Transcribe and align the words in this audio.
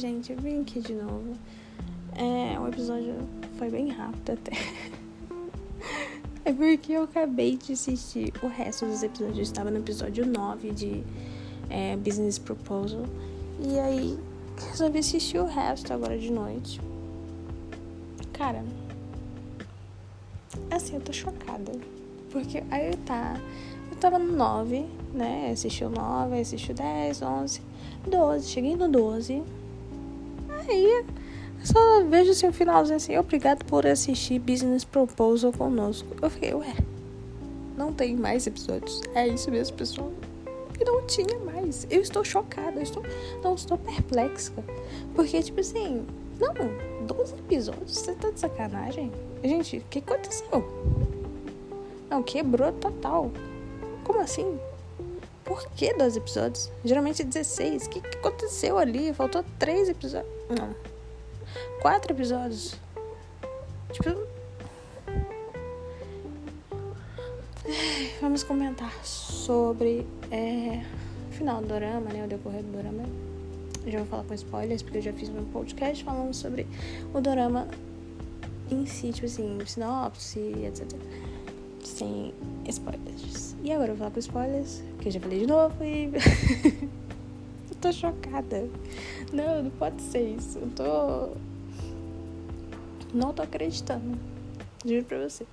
gente, 0.00 0.32
eu 0.32 0.38
vim 0.38 0.62
aqui 0.62 0.80
de 0.80 0.94
novo. 0.94 1.34
É, 2.16 2.58
o 2.58 2.66
episódio 2.68 3.14
foi 3.58 3.68
bem 3.68 3.90
rápido 3.90 4.32
até. 4.32 4.52
É 6.42 6.54
porque 6.54 6.94
eu 6.94 7.02
acabei 7.02 7.54
de 7.54 7.74
assistir 7.74 8.32
o 8.42 8.46
resto 8.46 8.86
dos 8.86 9.02
episódios. 9.02 9.36
Eu 9.36 9.42
estava 9.42 9.70
no 9.70 9.76
episódio 9.76 10.24
9 10.26 10.70
de 10.70 11.04
é, 11.68 11.96
Business 11.98 12.38
Proposal. 12.38 13.04
E 13.62 13.78
aí 13.78 14.18
resolvi 14.70 15.00
assistir 15.00 15.38
o 15.38 15.44
resto 15.44 15.92
agora 15.92 16.18
de 16.18 16.32
noite. 16.32 16.80
Cara, 18.32 18.64
assim, 20.70 20.94
eu 20.94 21.02
tô 21.02 21.12
chocada. 21.12 21.72
Porque 22.30 22.64
aí 22.70 22.96
tá. 23.04 23.38
Eu 23.90 23.98
tava 23.98 24.18
no 24.18 24.34
9, 24.34 24.86
né? 25.12 25.50
Assisti 25.52 25.84
o 25.84 25.90
9, 25.90 26.40
assisti 26.40 26.72
o 26.72 26.74
10, 26.74 27.20
11, 27.20 27.62
12. 28.08 28.48
Cheguei 28.48 28.76
no 28.76 28.88
12. 28.88 29.42
Aí 30.70 31.04
só 31.64 32.04
vejo 32.04 32.30
assim 32.30 32.48
o 32.48 32.52
finalzinho 32.52 32.96
assim, 32.96 33.16
obrigado 33.18 33.64
por 33.64 33.86
assistir 33.86 34.38
Business 34.38 34.84
Proposal 34.84 35.52
conosco. 35.52 36.08
Eu 36.22 36.30
fiquei, 36.30 36.54
ué, 36.54 36.74
não 37.76 37.92
tem 37.92 38.16
mais 38.16 38.46
episódios. 38.46 39.02
É 39.14 39.26
isso 39.26 39.50
mesmo, 39.50 39.76
pessoal. 39.76 40.12
E 40.80 40.84
não 40.84 41.06
tinha 41.06 41.38
mais. 41.40 41.86
Eu 41.90 42.00
estou 42.00 42.24
chocada, 42.24 42.78
eu 42.78 42.82
estou. 42.82 43.02
Não, 43.42 43.54
estou 43.54 43.76
perplexa. 43.76 44.52
Porque, 45.14 45.42
tipo 45.42 45.60
assim, 45.60 46.06
não, 46.38 47.06
12 47.06 47.34
episódios, 47.34 47.98
você 47.98 48.14
tá 48.14 48.30
de 48.30 48.40
sacanagem? 48.40 49.12
Gente, 49.44 49.78
o 49.78 49.84
que 49.90 49.98
aconteceu? 49.98 50.64
Não, 52.08 52.22
quebrou 52.22 52.72
total. 52.72 53.30
Como 54.04 54.20
assim? 54.20 54.58
Por 55.44 55.68
que 55.70 55.92
12 55.92 56.18
episódios? 56.18 56.72
Geralmente 56.84 57.22
16. 57.22 57.86
O 57.86 57.90
que, 57.90 58.00
que 58.00 58.18
aconteceu 58.18 58.78
ali? 58.78 59.12
Faltou 59.12 59.44
3 59.58 59.90
episódios. 59.90 60.39
Não 60.58 60.90
quatro 61.80 62.12
episódios. 62.12 62.76
Tipo. 63.92 64.28
Vamos 68.20 68.42
comentar 68.42 68.92
sobre 69.04 70.06
é, 70.30 70.82
o 71.30 71.32
final 71.32 71.60
do 71.60 71.68
drama, 71.68 72.12
né? 72.12 72.24
O 72.24 72.28
decorrer 72.28 72.62
do 72.62 72.76
drama. 72.76 73.04
já 73.86 73.98
vou 73.98 74.06
falar 74.06 74.24
com 74.24 74.34
spoilers, 74.34 74.82
porque 74.82 74.98
eu 74.98 75.02
já 75.02 75.12
fiz 75.12 75.28
meu 75.28 75.44
podcast 75.44 76.04
falando 76.04 76.34
sobre 76.34 76.66
o 77.12 77.20
drama 77.20 77.66
em 78.70 78.86
si, 78.86 79.12
tipo 79.12 79.26
assim, 79.26 79.58
sinopse, 79.66 80.38
etc. 80.38 80.86
Sem 81.82 82.34
spoilers. 82.68 83.56
E 83.62 83.72
agora 83.72 83.92
eu 83.92 83.96
vou 83.96 83.98
falar 83.98 84.10
com 84.10 84.20
spoilers, 84.20 84.82
que 85.00 85.08
eu 85.08 85.12
já 85.12 85.20
falei 85.20 85.40
de 85.40 85.46
novo 85.46 85.82
e. 85.82 86.10
tô 87.80 87.92
chocada. 87.92 88.68
Não, 89.32 89.64
não 89.64 89.70
pode 89.70 90.00
ser 90.02 90.36
isso. 90.36 90.58
Eu 90.58 90.70
tô 90.70 91.36
não 93.12 93.32
tô 93.32 93.42
acreditando. 93.42 94.18
Juro 94.84 95.04
pra 95.04 95.18
você. 95.28 95.46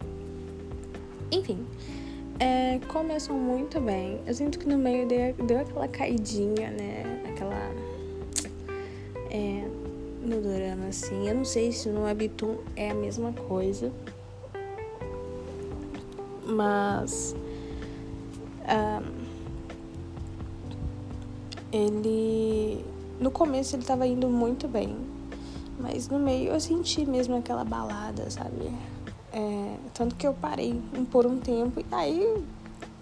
Enfim. 1.31 1.65
É, 2.39 2.79
começou 2.87 3.35
muito 3.35 3.81
bem. 3.81 4.21
Eu 4.27 4.33
sinto 4.33 4.59
que 4.59 4.67
no 4.67 4.77
meio 4.77 5.07
deu, 5.07 5.33
deu 5.45 5.59
aquela 5.59 5.87
caidinha, 5.87 6.69
né? 6.69 7.23
Aquela. 7.29 7.55
É, 9.31 9.67
no 10.21 10.87
assim. 10.87 11.27
Eu 11.27 11.35
não 11.35 11.45
sei 11.45 11.71
se 11.71 11.89
no 11.89 12.03
Webtoon 12.03 12.57
é 12.75 12.91
a 12.91 12.93
mesma 12.93 13.33
coisa. 13.33 13.91
Mas. 16.45 17.35
Um, 18.63 19.16
ele. 21.71 22.83
No 23.19 23.31
começo 23.31 23.75
ele 23.75 23.83
tava 23.83 24.05
indo 24.05 24.29
muito 24.29 24.67
bem. 24.67 24.95
Mas 25.79 26.07
no 26.09 26.19
meio 26.19 26.51
eu 26.51 26.59
senti 26.59 27.05
mesmo 27.05 27.35
aquela 27.35 27.63
balada, 27.63 28.29
sabe? 28.31 28.71
É, 29.31 29.75
tanto 29.93 30.15
que 30.15 30.25
eu 30.25 30.33
parei 30.33 30.79
por 31.11 31.25
um 31.25 31.37
tempo. 31.37 31.79
E 31.79 31.85
aí 31.91 32.43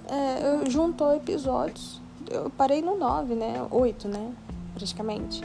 é, 0.08 0.48
eu 0.48 0.70
juntou 0.70 1.16
episódios. 1.16 2.02
Eu 2.30 2.50
parei 2.50 2.82
no 2.82 2.98
9, 2.98 3.36
né? 3.36 3.66
8, 3.70 4.08
né? 4.08 4.34
Praticamente. 4.74 5.42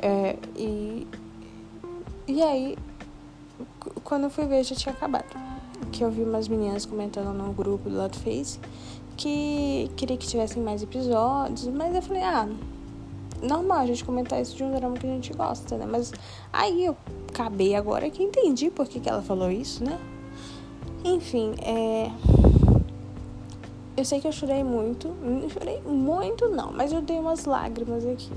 É, 0.00 0.36
e, 0.56 1.06
e 2.26 2.42
aí, 2.42 2.78
quando 4.04 4.24
eu 4.24 4.30
fui 4.30 4.46
ver, 4.46 4.64
já 4.64 4.74
tinha 4.74 4.92
acabado. 4.92 5.36
Que 5.92 6.02
eu 6.02 6.10
vi 6.10 6.22
umas 6.22 6.48
meninas 6.48 6.84
comentando 6.84 7.32
no 7.32 7.52
grupo 7.52 7.88
do 7.88 7.96
Lado 7.96 8.16
Face 8.18 8.58
que 9.18 9.90
queria 9.96 10.16
que 10.16 10.26
tivessem 10.26 10.62
mais 10.62 10.82
episódios. 10.82 11.66
Mas 11.66 11.94
eu 11.94 12.00
falei, 12.00 12.22
ah, 12.22 12.48
normal 13.42 13.78
a 13.78 13.86
gente 13.86 14.04
comentar 14.04 14.40
isso 14.40 14.56
de 14.56 14.62
um 14.62 14.72
drama 14.72 14.96
que 14.96 15.06
a 15.06 15.10
gente 15.10 15.32
gosta, 15.34 15.76
né? 15.76 15.84
Mas 15.86 16.12
aí 16.52 16.84
eu 16.84 16.96
acabei 17.28 17.74
agora 17.74 18.08
que 18.08 18.22
entendi 18.22 18.70
por 18.70 18.86
que, 18.86 19.00
que 19.00 19.08
ela 19.08 19.20
falou 19.20 19.50
isso, 19.50 19.84
né? 19.84 19.98
Enfim, 21.04 21.54
é. 21.60 22.10
Eu 23.96 24.04
sei 24.04 24.20
que 24.20 24.28
eu 24.28 24.32
chorei 24.32 24.62
muito. 24.62 25.08
Não 25.08 25.50
chorei 25.50 25.80
muito, 25.82 26.48
não, 26.48 26.72
mas 26.72 26.92
eu 26.92 27.02
dei 27.02 27.18
umas 27.18 27.44
lágrimas 27.44 28.06
aqui. 28.06 28.32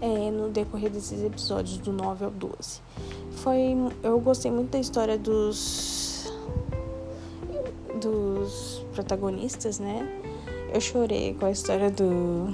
É, 0.00 0.30
no 0.30 0.48
decorrer 0.48 0.90
desses 0.90 1.22
episódios 1.24 1.76
do 1.78 1.92
9 1.92 2.24
ao 2.24 2.30
12. 2.30 2.80
Foi. 3.32 3.76
Eu 4.02 4.18
gostei 4.20 4.50
muito 4.50 4.70
da 4.70 4.78
história 4.78 5.18
dos. 5.18 6.32
dos 8.00 8.87
protagonistas, 8.98 9.78
né? 9.78 10.08
Eu 10.74 10.80
chorei 10.80 11.32
com 11.34 11.46
a 11.46 11.52
história 11.52 11.88
do 11.88 12.48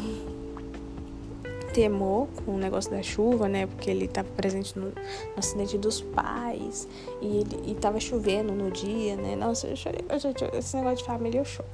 temor 1.73 2.29
com 2.45 2.55
o 2.55 2.59
negócio 2.59 2.91
da 2.91 3.03
chuva, 3.03 3.49
né? 3.49 3.67
Porque 3.67 3.91
ele 3.91 4.05
estava 4.05 4.29
presente 4.37 4.79
no, 4.79 4.89
no, 4.89 4.93
acidente 5.37 5.79
dos 5.79 6.03
pais 6.03 6.87
e 7.21 7.39
ele 7.39 7.71
e 7.71 7.75
tava 7.75 7.99
chovendo 7.99 8.53
no 8.53 8.71
dia, 8.71 9.17
né? 9.17 9.35
Nossa, 9.35 9.69
eu 9.69 9.77
chorei. 9.77 10.05
Eu, 10.09 10.49
eu, 10.53 10.59
esse 10.59 10.77
negócio 10.77 10.99
de 10.99 11.05
família 11.05 11.41
eu 11.41 11.45
choro. 11.47 11.69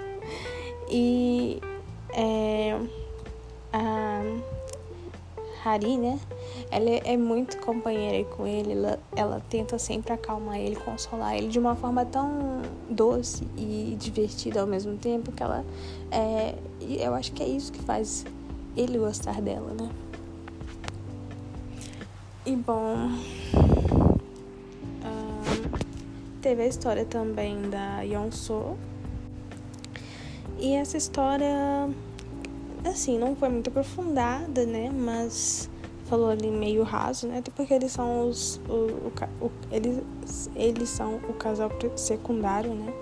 e 0.90 1.58
é, 2.12 2.78
a 3.72 4.22
Hari, 5.66 5.98
né? 5.98 6.18
Ela 6.70 6.90
é, 6.90 7.02
é 7.12 7.16
muito 7.16 7.58
companheira 7.58 8.24
com 8.36 8.46
ele, 8.46 8.72
ela, 8.72 8.98
ela 9.14 9.42
tenta 9.48 9.78
sempre 9.78 10.12
acalmar 10.12 10.58
ele, 10.58 10.76
consolar 10.76 11.36
ele 11.36 11.48
de 11.48 11.58
uma 11.58 11.74
forma 11.74 12.04
tão 12.04 12.62
doce 12.88 13.46
e 13.56 13.96
divertida 13.98 14.60
ao 14.60 14.66
mesmo 14.66 14.96
tempo 14.96 15.32
que 15.32 15.42
ela 15.42 15.64
é, 16.10 16.54
eu 16.80 17.14
acho 17.14 17.32
que 17.32 17.42
é 17.42 17.48
isso 17.48 17.72
que 17.72 17.80
faz 17.82 18.24
ele 18.76 18.98
gostar 18.98 19.40
dela, 19.40 19.72
né? 19.72 19.90
E 22.44 22.54
bom, 22.54 23.10
teve 26.46 26.62
a 26.62 26.66
história 26.68 27.04
também 27.04 27.68
da 27.70 28.02
Yonso. 28.02 28.76
E 30.60 30.74
essa 30.74 30.96
história, 30.96 31.90
assim, 32.88 33.18
não 33.18 33.34
foi 33.36 33.48
muito 33.48 33.68
aprofundada, 33.68 34.64
né? 34.64 34.90
Mas 34.90 35.68
falou 36.06 36.28
ali 36.28 36.50
meio 36.50 36.82
raso, 36.82 37.26
né? 37.26 37.38
Até 37.38 37.50
porque 37.50 37.74
eles 37.74 37.92
são 37.92 38.28
os. 38.28 38.60
O, 38.68 38.72
o, 38.72 39.12
o, 39.46 39.50
eles, 39.70 40.50
eles 40.54 40.88
são 40.88 41.16
o 41.28 41.34
casal 41.34 41.70
secundário, 41.96 42.74
né? 42.74 42.92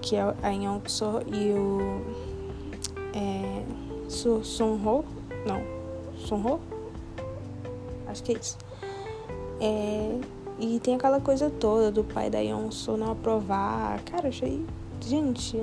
Que 0.00 0.16
é 0.16 0.34
a 0.42 0.50
Yonso 0.50 1.20
e 1.26 1.52
o. 1.52 2.00
É, 3.14 3.64
Su 4.08 4.42
Sunho, 4.44 5.04
não, 5.46 5.62
Sunho, 6.16 6.60
acho 8.06 8.22
que 8.22 8.32
é 8.32 8.36
isso. 8.36 8.58
É, 9.60 10.18
e 10.58 10.80
tem 10.80 10.94
aquela 10.94 11.20
coisa 11.20 11.48
toda 11.48 11.90
do 11.90 12.02
pai 12.02 12.28
da 12.28 12.40
Yonsu 12.40 12.96
não 12.96 13.12
aprovar. 13.12 14.02
Cara, 14.04 14.24
eu 14.24 14.28
achei. 14.28 14.64
Gente. 15.00 15.58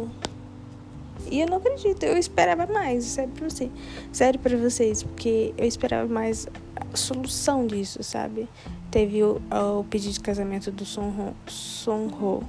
E 1.32 1.42
eu 1.42 1.48
não 1.48 1.58
acredito, 1.58 2.04
eu 2.04 2.18
esperava 2.18 2.66
mais, 2.72 3.06
sério 3.06 3.32
pra 3.34 3.50
você. 3.50 3.70
Sério 4.12 4.40
pra 4.40 4.58
vocês, 4.58 5.04
porque 5.04 5.54
eu 5.58 5.66
esperava 5.66 6.08
mais 6.08 6.48
a 6.76 6.96
solução 6.96 7.66
disso, 7.66 8.04
sabe? 8.04 8.48
Teve 8.92 9.24
o, 9.24 9.42
o 9.80 9.84
pedido 9.84 10.14
de 10.14 10.20
casamento 10.20 10.72
do 10.72 10.86
Sunho, 10.86 11.36
Sunho 11.46 12.44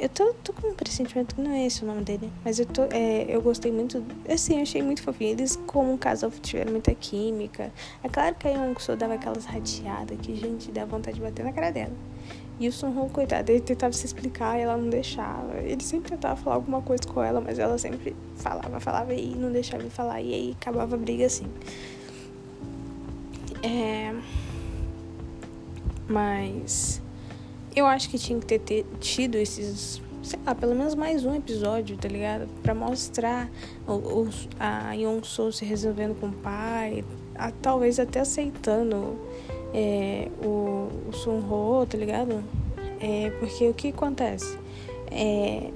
eu 0.00 0.08
tô, 0.08 0.32
tô 0.42 0.54
com 0.54 0.68
um 0.68 0.74
pressentimento 0.74 1.34
que 1.34 1.42
não 1.42 1.50
é 1.50 1.66
esse 1.66 1.84
o 1.84 1.86
nome 1.86 2.02
dele. 2.02 2.32
Mas 2.42 2.58
eu, 2.58 2.64
tô, 2.64 2.84
é, 2.84 3.26
eu 3.28 3.42
gostei 3.42 3.70
muito. 3.70 4.02
Assim, 4.26 4.56
eu 4.56 4.62
achei 4.62 4.80
muito 4.80 5.02
fofinho. 5.02 5.32
Eles, 5.32 5.56
como 5.66 5.92
um 5.92 5.98
casal, 5.98 6.30
tiveram 6.40 6.72
muita 6.72 6.94
química. 6.94 7.70
É 8.02 8.08
claro 8.08 8.34
que 8.34 8.48
a 8.48 8.50
Yonko 8.50 8.96
dava 8.96 9.14
aquelas 9.14 9.44
rateadas 9.44 10.18
que, 10.22 10.34
gente, 10.34 10.72
dá 10.72 10.86
vontade 10.86 11.16
de 11.16 11.22
bater 11.22 11.44
na 11.44 11.52
cara 11.52 11.70
dela. 11.70 11.92
E 12.60 12.68
o 12.68 12.72
Sunho, 12.72 13.08
coitado, 13.08 13.50
ele 13.50 13.62
tentava 13.62 13.90
se 13.94 14.04
explicar 14.04 14.58
e 14.58 14.62
ela 14.62 14.76
não 14.76 14.90
deixava. 14.90 15.56
Ele 15.60 15.82
sempre 15.82 16.10
tentava 16.10 16.36
falar 16.36 16.56
alguma 16.56 16.82
coisa 16.82 17.02
com 17.04 17.22
ela, 17.22 17.40
mas 17.40 17.58
ela 17.58 17.78
sempre 17.78 18.14
falava, 18.36 18.78
falava 18.78 19.14
e 19.14 19.34
não 19.34 19.50
deixava 19.50 19.82
ele 19.82 19.88
falar. 19.88 20.20
E 20.20 20.34
aí 20.34 20.56
acabava 20.60 20.94
a 20.94 20.98
briga 20.98 21.24
assim. 21.24 21.46
É. 23.62 24.14
Mas 26.06 27.00
eu 27.74 27.86
acho 27.86 28.10
que 28.10 28.18
tinha 28.18 28.38
que 28.38 28.58
ter 28.58 28.84
tido 29.00 29.36
esses 29.36 30.02
sei 30.22 30.38
lá, 30.44 30.54
pelo 30.54 30.74
menos 30.74 30.94
mais 30.94 31.24
um 31.24 31.34
episódio, 31.34 31.96
tá 31.96 32.08
ligado? 32.08 32.46
Pra 32.62 32.74
mostrar 32.74 33.50
o, 33.86 33.92
o, 33.92 34.28
a 34.58 34.92
se 35.50 35.64
resolvendo 35.64 36.14
com 36.20 36.26
o 36.26 36.32
pai, 36.32 37.02
a, 37.34 37.50
talvez 37.50 37.98
até 37.98 38.20
aceitando 38.20 39.18
é, 39.72 40.28
o, 40.44 40.88
o 41.08 41.12
Sunho, 41.12 41.86
tá 41.86 41.96
ligado? 41.96 42.42
É, 43.00 43.30
porque 43.38 43.68
o 43.68 43.74
que 43.74 43.88
acontece? 43.88 44.58
É, 45.10 45.70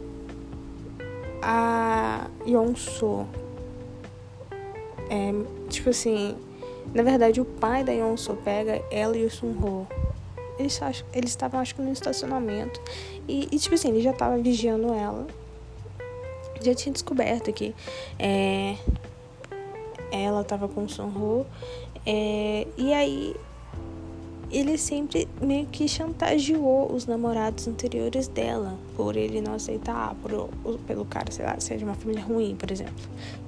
a 1.42 2.28
Yonsu 2.46 3.26
é, 5.10 5.32
tipo 5.68 5.90
assim, 5.90 6.34
na 6.94 7.02
verdade 7.02 7.40
o 7.40 7.44
pai 7.44 7.84
da 7.84 7.92
Yonsu 7.92 8.34
pega 8.36 8.82
ela 8.90 9.16
e 9.16 9.24
o 9.24 9.30
Sunho 9.30 9.86
eles 10.58 10.80
estavam 11.30 11.60
acho 11.60 11.74
que 11.74 11.82
no 11.82 11.92
estacionamento 11.92 12.80
e, 13.28 13.48
e, 13.50 13.58
tipo 13.58 13.74
assim 13.74 13.88
ele 13.88 14.00
já 14.00 14.12
tava 14.12 14.38
vigiando 14.38 14.94
ela 14.94 15.26
já 16.62 16.74
tinha 16.74 16.92
descoberto 16.92 17.52
que 17.52 17.74
é, 18.18 18.76
ela 20.12 20.44
tava 20.44 20.68
com 20.68 20.84
o 20.84 20.88
Sunho 20.88 21.44
é, 22.06 22.66
e 22.78 22.92
aí 22.92 23.34
ele 24.54 24.78
sempre 24.78 25.26
meio 25.40 25.66
que 25.66 25.88
chantageou 25.88 26.92
os 26.92 27.06
namorados 27.06 27.66
anteriores 27.66 28.28
dela 28.28 28.78
por 28.96 29.16
ele 29.16 29.40
não 29.40 29.54
aceitar 29.54 30.14
por, 30.22 30.48
pelo 30.86 31.04
cara, 31.04 31.32
sei 31.32 31.44
lá, 31.44 31.58
ser 31.58 31.76
de 31.76 31.84
uma 31.84 31.94
família 31.94 32.22
ruim, 32.22 32.54
por 32.54 32.70
exemplo. 32.70 32.94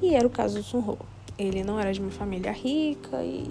E 0.03 0.15
era 0.17 0.27
o 0.27 0.31
caso 0.31 0.57
do 0.57 0.65
Sunho. 0.65 0.99
Ele 1.39 1.63
não 1.63 1.79
era 1.79 1.93
de 1.93 2.01
uma 2.01 2.11
família 2.11 2.51
rica 2.51 3.23
e 3.23 3.49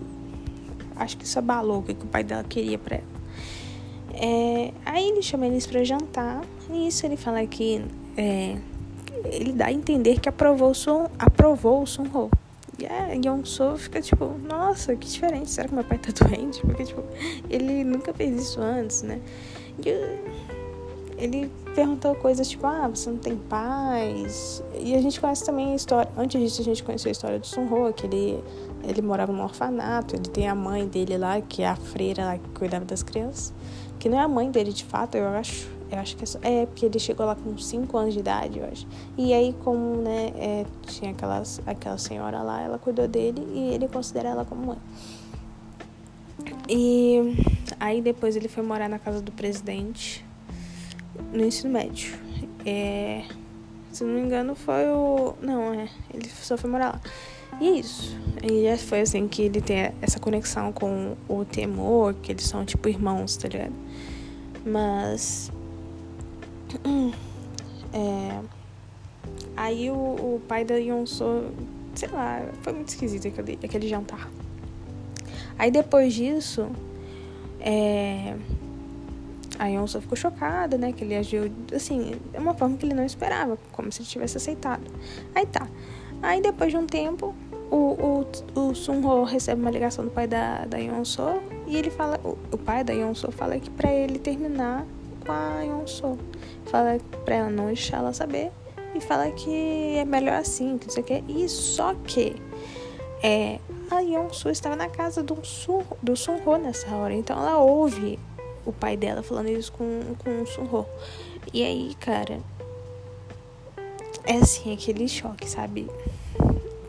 acho 0.98 1.18
que 1.18 1.24
isso 1.24 1.40
abalou 1.40 1.80
o 1.80 1.84
que 1.84 1.94
o 1.94 2.08
pai 2.08 2.24
dela 2.24 2.44
queria 2.44 2.78
pra 2.78 2.98
ela. 2.98 3.16
É, 4.14 4.72
aí 4.86 5.10
ele 5.10 5.22
chama 5.22 5.48
eles 5.48 5.66
para 5.66 5.84
jantar 5.84 6.42
e 6.70 6.88
isso 6.88 7.06
ele 7.06 7.16
fala 7.16 7.46
que 7.46 7.86
é, 8.18 8.58
ele 9.26 9.54
dá 9.54 9.68
a 9.68 9.72
entender 9.72 10.20
que 10.20 10.28
aprovou 10.28 10.72
o 10.72 10.76
Sun, 10.76 11.08
aprovou 11.18 11.84
o 11.84 11.88
Sunho. 11.88 12.30
E 12.78 12.86
a 12.86 13.14
Yonso 13.14 13.78
fica 13.78 14.02
tipo, 14.02 14.26
nossa, 14.48 14.96
que 14.96 15.08
diferente, 15.08 15.50
será 15.50 15.68
que 15.68 15.76
meu 15.76 15.84
pai 15.84 15.98
tá 15.98 16.12
doente? 16.28 16.62
Porque, 16.62 16.84
tipo, 16.84 17.04
ele 17.50 17.84
nunca 17.84 18.14
fez 18.14 18.36
isso 18.42 18.60
antes, 18.60 19.02
né? 19.02 19.22
E 19.86 19.90
ele 21.18 21.50
perguntou 21.74 22.14
coisas 22.16 22.50
tipo, 22.50 22.68
ah, 22.68 22.88
você 22.88 23.10
não 23.10 23.18
tem 23.18 23.38
paz. 23.38 24.64
E 24.78 24.94
a 24.94 25.02
gente 25.02 25.20
conhece 25.20 25.46
também 25.46 25.72
a 25.72 25.76
história. 25.76 26.12
Antes 26.18 26.42
disso, 26.42 26.62
a 26.62 26.66
gente 26.66 26.84
conheceu 26.84 27.10
a 27.10 27.12
história 27.12 27.40
do 27.40 27.48
Sunho, 27.48 27.94
que 27.94 28.06
ele, 28.06 28.44
ele 28.84 29.02
morava 29.02 29.32
num 29.32 29.44
orfanato, 29.44 30.16
ele 30.16 30.28
tem 30.30 30.48
a 30.48 30.56
mãe 30.56 30.86
dele 30.86 31.18
lá, 31.18 31.40
que 31.40 31.64
é 31.64 31.68
a 31.68 31.76
freira 31.76 32.26
lá 32.26 32.38
que 32.38 32.50
cuidava 32.50 32.84
das 32.84 33.02
crianças. 33.02 33.54
Que 34.00 34.10
não 34.10 34.20
é 34.20 34.22
a 34.22 34.28
mãe 34.28 34.52
dele 34.52 34.74
de 34.74 34.84
fato, 34.84 35.16
eu 35.16 35.28
acho. 35.30 35.75
Eu 35.96 36.02
acho 36.02 36.18
que 36.18 36.24
é, 36.46 36.62
é 36.62 36.66
porque 36.66 36.86
ele 36.86 37.00
chegou 37.00 37.26
lá 37.26 37.36
com 37.36 37.58
5 37.58 37.98
anos 37.98 38.14
de 38.14 38.20
idade, 38.20 38.60
eu 38.60 38.66
acho. 38.66 38.86
E 39.18 39.34
aí, 39.34 39.56
como 39.64 40.02
né, 40.02 40.34
é, 40.36 40.66
tinha 40.88 41.12
aquelas, 41.12 41.62
aquela 41.66 41.98
senhora 41.98 42.42
lá, 42.42 42.62
ela 42.62 42.78
cuidou 42.78 43.08
dele 43.08 43.48
e 43.54 43.74
ele 43.74 43.88
considera 43.88 44.30
ela 44.30 44.44
como 44.44 44.68
mãe. 44.68 44.78
E 46.68 47.38
aí 47.80 48.02
depois 48.02 48.36
ele 48.36 48.48
foi 48.48 48.62
morar 48.62 48.90
na 48.90 49.00
casa 49.00 49.22
do 49.22 49.32
presidente 49.32 50.26
no 51.32 51.46
ensino 51.46 51.72
médio. 51.72 52.18
É, 52.66 53.24
se 53.92 54.04
não 54.04 54.16
me 54.16 54.20
engano 54.20 54.54
foi 54.54 54.90
o. 54.90 55.36
Não, 55.42 55.74
é. 55.74 55.88
Ele 56.14 56.28
só 56.30 56.58
foi 56.58 56.70
morar 56.70 56.94
lá. 56.94 57.02
E 57.62 57.68
é 57.68 57.72
isso. 57.72 58.20
E 58.44 58.78
foi 58.78 59.02
assim 59.02 59.30
que 59.30 59.44
ele 59.44 59.62
tem 59.62 59.94
essa 60.02 60.20
conexão 60.20 60.74
com 60.74 61.16
o 61.30 61.46
temor, 61.46 62.14
que 62.16 62.34
eles 62.34 62.44
são 62.44 62.66
tipo 62.66 62.90
irmãos, 62.90 63.38
tá 63.38 63.48
ligado? 63.48 63.74
Mas 64.66 65.52
é, 67.94 68.40
aí 69.56 69.90
o, 69.90 69.94
o, 69.94 70.42
pai 70.48 70.66
da 70.66 70.76
Yonso, 70.76 71.46
sei 71.94 72.10
lá, 72.10 72.42
foi 72.62 72.74
muito 72.74 72.90
esquisito 72.90 73.28
aquele, 73.28 73.60
aquele 73.64 73.88
jantar. 73.88 74.30
Aí 75.58 75.72
depois 75.72 76.14
disso, 76.14 76.70
é, 77.60 78.36
a 79.58 79.68
Yonso 79.68 80.02
ficou 80.02 80.18
chocada, 80.18 80.78
né? 80.78 80.92
Que 80.92 81.04
ele 81.04 81.16
agiu, 81.16 81.52
assim, 81.74 82.16
de 82.32 82.38
uma 82.38 82.54
forma 82.54 82.78
que 82.78 82.86
ele 82.86 82.94
não 82.94 83.06
esperava, 83.06 83.58
como 83.72 83.92
se 83.92 84.02
ele 84.02 84.10
tivesse 84.10 84.38
aceitado. 84.38 84.84
Aí 85.34 85.46
tá. 85.46 85.68
Aí 86.22 86.42
depois 86.42 86.72
de 86.72 86.78
um 86.78 86.86
tempo, 86.86 87.34
o, 87.72 88.26
o, 88.56 89.10
o 89.10 89.24
recebe 89.24 89.62
uma 89.62 89.72
ligação 89.72 90.06
do 90.06 90.12
pai 90.12 90.28
da, 90.28 90.66
da 90.66 90.78
Yonso 90.78 91.42
e 91.68 91.76
ele 91.76 91.90
fala, 91.90 92.20
o, 92.24 92.38
o 92.52 92.58
pai 92.58 92.84
da 92.84 92.94
Yonso 92.94 93.32
fala 93.32 93.60
que 93.60 93.70
pra 93.70 93.92
ele 93.92 94.20
terminar 94.20 94.86
com 95.26 95.32
a 95.32 95.62
Yonso. 95.62 96.18
Fala 96.66 96.98
pra 97.24 97.36
ela 97.36 97.50
não 97.50 97.68
deixar 97.68 97.98
ela 97.98 98.14
saber. 98.14 98.52
E 98.94 99.02
fala 99.02 99.30
que 99.32 99.98
é 99.98 100.06
melhor 100.06 100.36
assim, 100.36 100.78
que 100.78 100.88
não 100.88 100.94
sei 100.94 101.04
o. 101.04 101.32
E 101.32 101.50
só 101.50 101.94
que 101.94 102.36
é, 103.22 103.60
a 103.92 104.00
Yonsu 104.00 104.50
estava 104.50 104.76
na 104.76 104.88
casa 104.88 105.22
do, 105.22 105.44
Sun, 105.44 105.82
do 106.02 106.16
Sunho 106.16 106.58
nessa 106.58 106.96
hora. 106.96 107.14
Então 107.14 107.38
ela 107.38 107.58
ouve 107.58 108.18
o 108.66 108.72
pai 108.72 108.96
dela 108.96 109.22
falando 109.22 109.50
isso 109.50 109.72
com, 109.72 110.16
com 110.24 110.42
o 110.42 110.48
Sunho. 110.48 110.86
E 111.54 111.64
aí, 111.64 111.94
cara, 111.96 112.40
é 114.24 114.38
assim, 114.38 114.74
aquele 114.74 115.08
choque, 115.08 115.50
sabe? 115.50 115.90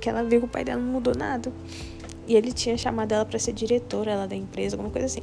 Que 0.00 0.08
ela 0.08 0.22
viu 0.22 0.40
que 0.40 0.46
o 0.46 0.48
pai 0.48 0.64
dela 0.64 0.80
não 0.80 0.92
mudou 0.92 1.14
nada. 1.16 1.52
E 2.26 2.34
ele 2.34 2.52
tinha 2.52 2.76
chamado 2.76 3.12
ela 3.12 3.24
para 3.24 3.38
ser 3.38 3.52
diretora 3.52 4.12
ela 4.12 4.26
da 4.26 4.34
empresa, 4.34 4.76
alguma 4.76 4.90
coisa 4.90 5.06
assim. 5.06 5.22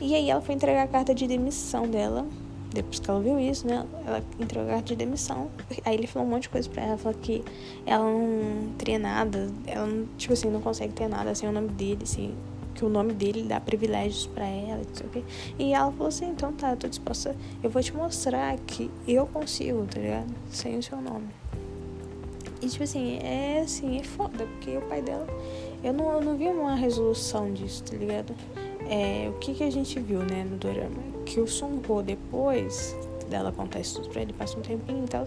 E 0.00 0.14
aí 0.14 0.28
ela 0.28 0.40
foi 0.40 0.54
entregar 0.54 0.82
a 0.82 0.88
carta 0.88 1.14
de 1.14 1.26
demissão 1.26 1.88
dela 1.88 2.26
depois 2.74 2.98
que 2.98 3.08
ela 3.08 3.20
viu 3.20 3.38
isso, 3.38 3.66
né, 3.66 3.86
ela 4.04 4.22
entregou 4.38 4.68
a 4.68 4.72
carta 4.72 4.88
de 4.88 4.96
demissão. 4.96 5.48
Aí 5.84 5.94
ele 5.94 6.06
falou 6.06 6.28
um 6.28 6.30
monte 6.30 6.42
de 6.42 6.48
coisa 6.50 6.68
pra 6.68 6.82
ela, 6.82 6.98
falou 6.98 7.18
que 7.20 7.42
ela 7.86 8.04
não 8.04 8.72
teria 8.76 8.98
nada, 8.98 9.50
ela 9.66 9.86
não, 9.86 10.06
tipo 10.18 10.32
assim, 10.32 10.50
não 10.50 10.60
consegue 10.60 10.92
ter 10.92 11.08
nada 11.08 11.34
sem 11.34 11.48
o 11.48 11.52
nome 11.52 11.68
dele, 11.68 12.00
assim, 12.02 12.34
que 12.74 12.84
o 12.84 12.88
nome 12.88 13.12
dele 13.12 13.44
dá 13.44 13.60
privilégios 13.60 14.26
para 14.26 14.44
ela, 14.44 14.78
não 14.78 14.94
sei 14.94 15.06
o 15.06 15.10
quê. 15.10 15.24
E 15.58 15.72
ela 15.72 15.90
falou 15.92 16.08
assim, 16.08 16.26
então 16.26 16.52
tá, 16.52 16.72
eu 16.72 16.76
tô 16.76 16.88
disposta, 16.88 17.36
eu 17.62 17.70
vou 17.70 17.82
te 17.82 17.94
mostrar 17.94 18.56
que 18.58 18.90
eu 19.06 19.26
consigo, 19.26 19.86
tá 19.86 20.00
ligado? 20.00 20.34
Sem 20.50 20.76
o 20.76 20.82
seu 20.82 21.00
nome. 21.00 21.28
E 22.60 22.68
tipo 22.68 22.82
assim, 22.82 23.18
é 23.22 23.60
assim, 23.60 23.98
é 23.98 24.02
foda, 24.02 24.46
porque 24.46 24.76
o 24.76 24.82
pai 24.82 25.00
dela, 25.00 25.26
eu 25.82 25.92
não, 25.92 26.12
eu 26.12 26.20
não 26.20 26.36
vi 26.36 26.48
uma 26.48 26.74
resolução 26.74 27.52
disso, 27.52 27.84
tá 27.84 27.96
ligado? 27.96 28.34
É, 28.88 29.30
o 29.30 29.38
que, 29.38 29.54
que 29.54 29.64
a 29.64 29.70
gente 29.70 29.98
viu, 29.98 30.20
né, 30.20 30.44
no 30.44 30.56
dorama? 30.56 31.02
Que 31.24 31.40
o 31.40 31.46
Sunho, 31.46 31.80
depois 32.04 32.94
dela 33.28 33.52
contar 33.52 33.80
isso 33.80 33.96
tudo 33.96 34.10
pra 34.10 34.22
ele, 34.22 34.32
passa 34.32 34.58
um 34.58 34.62
tempinho 34.62 35.04
e 35.04 35.08
tal, 35.08 35.24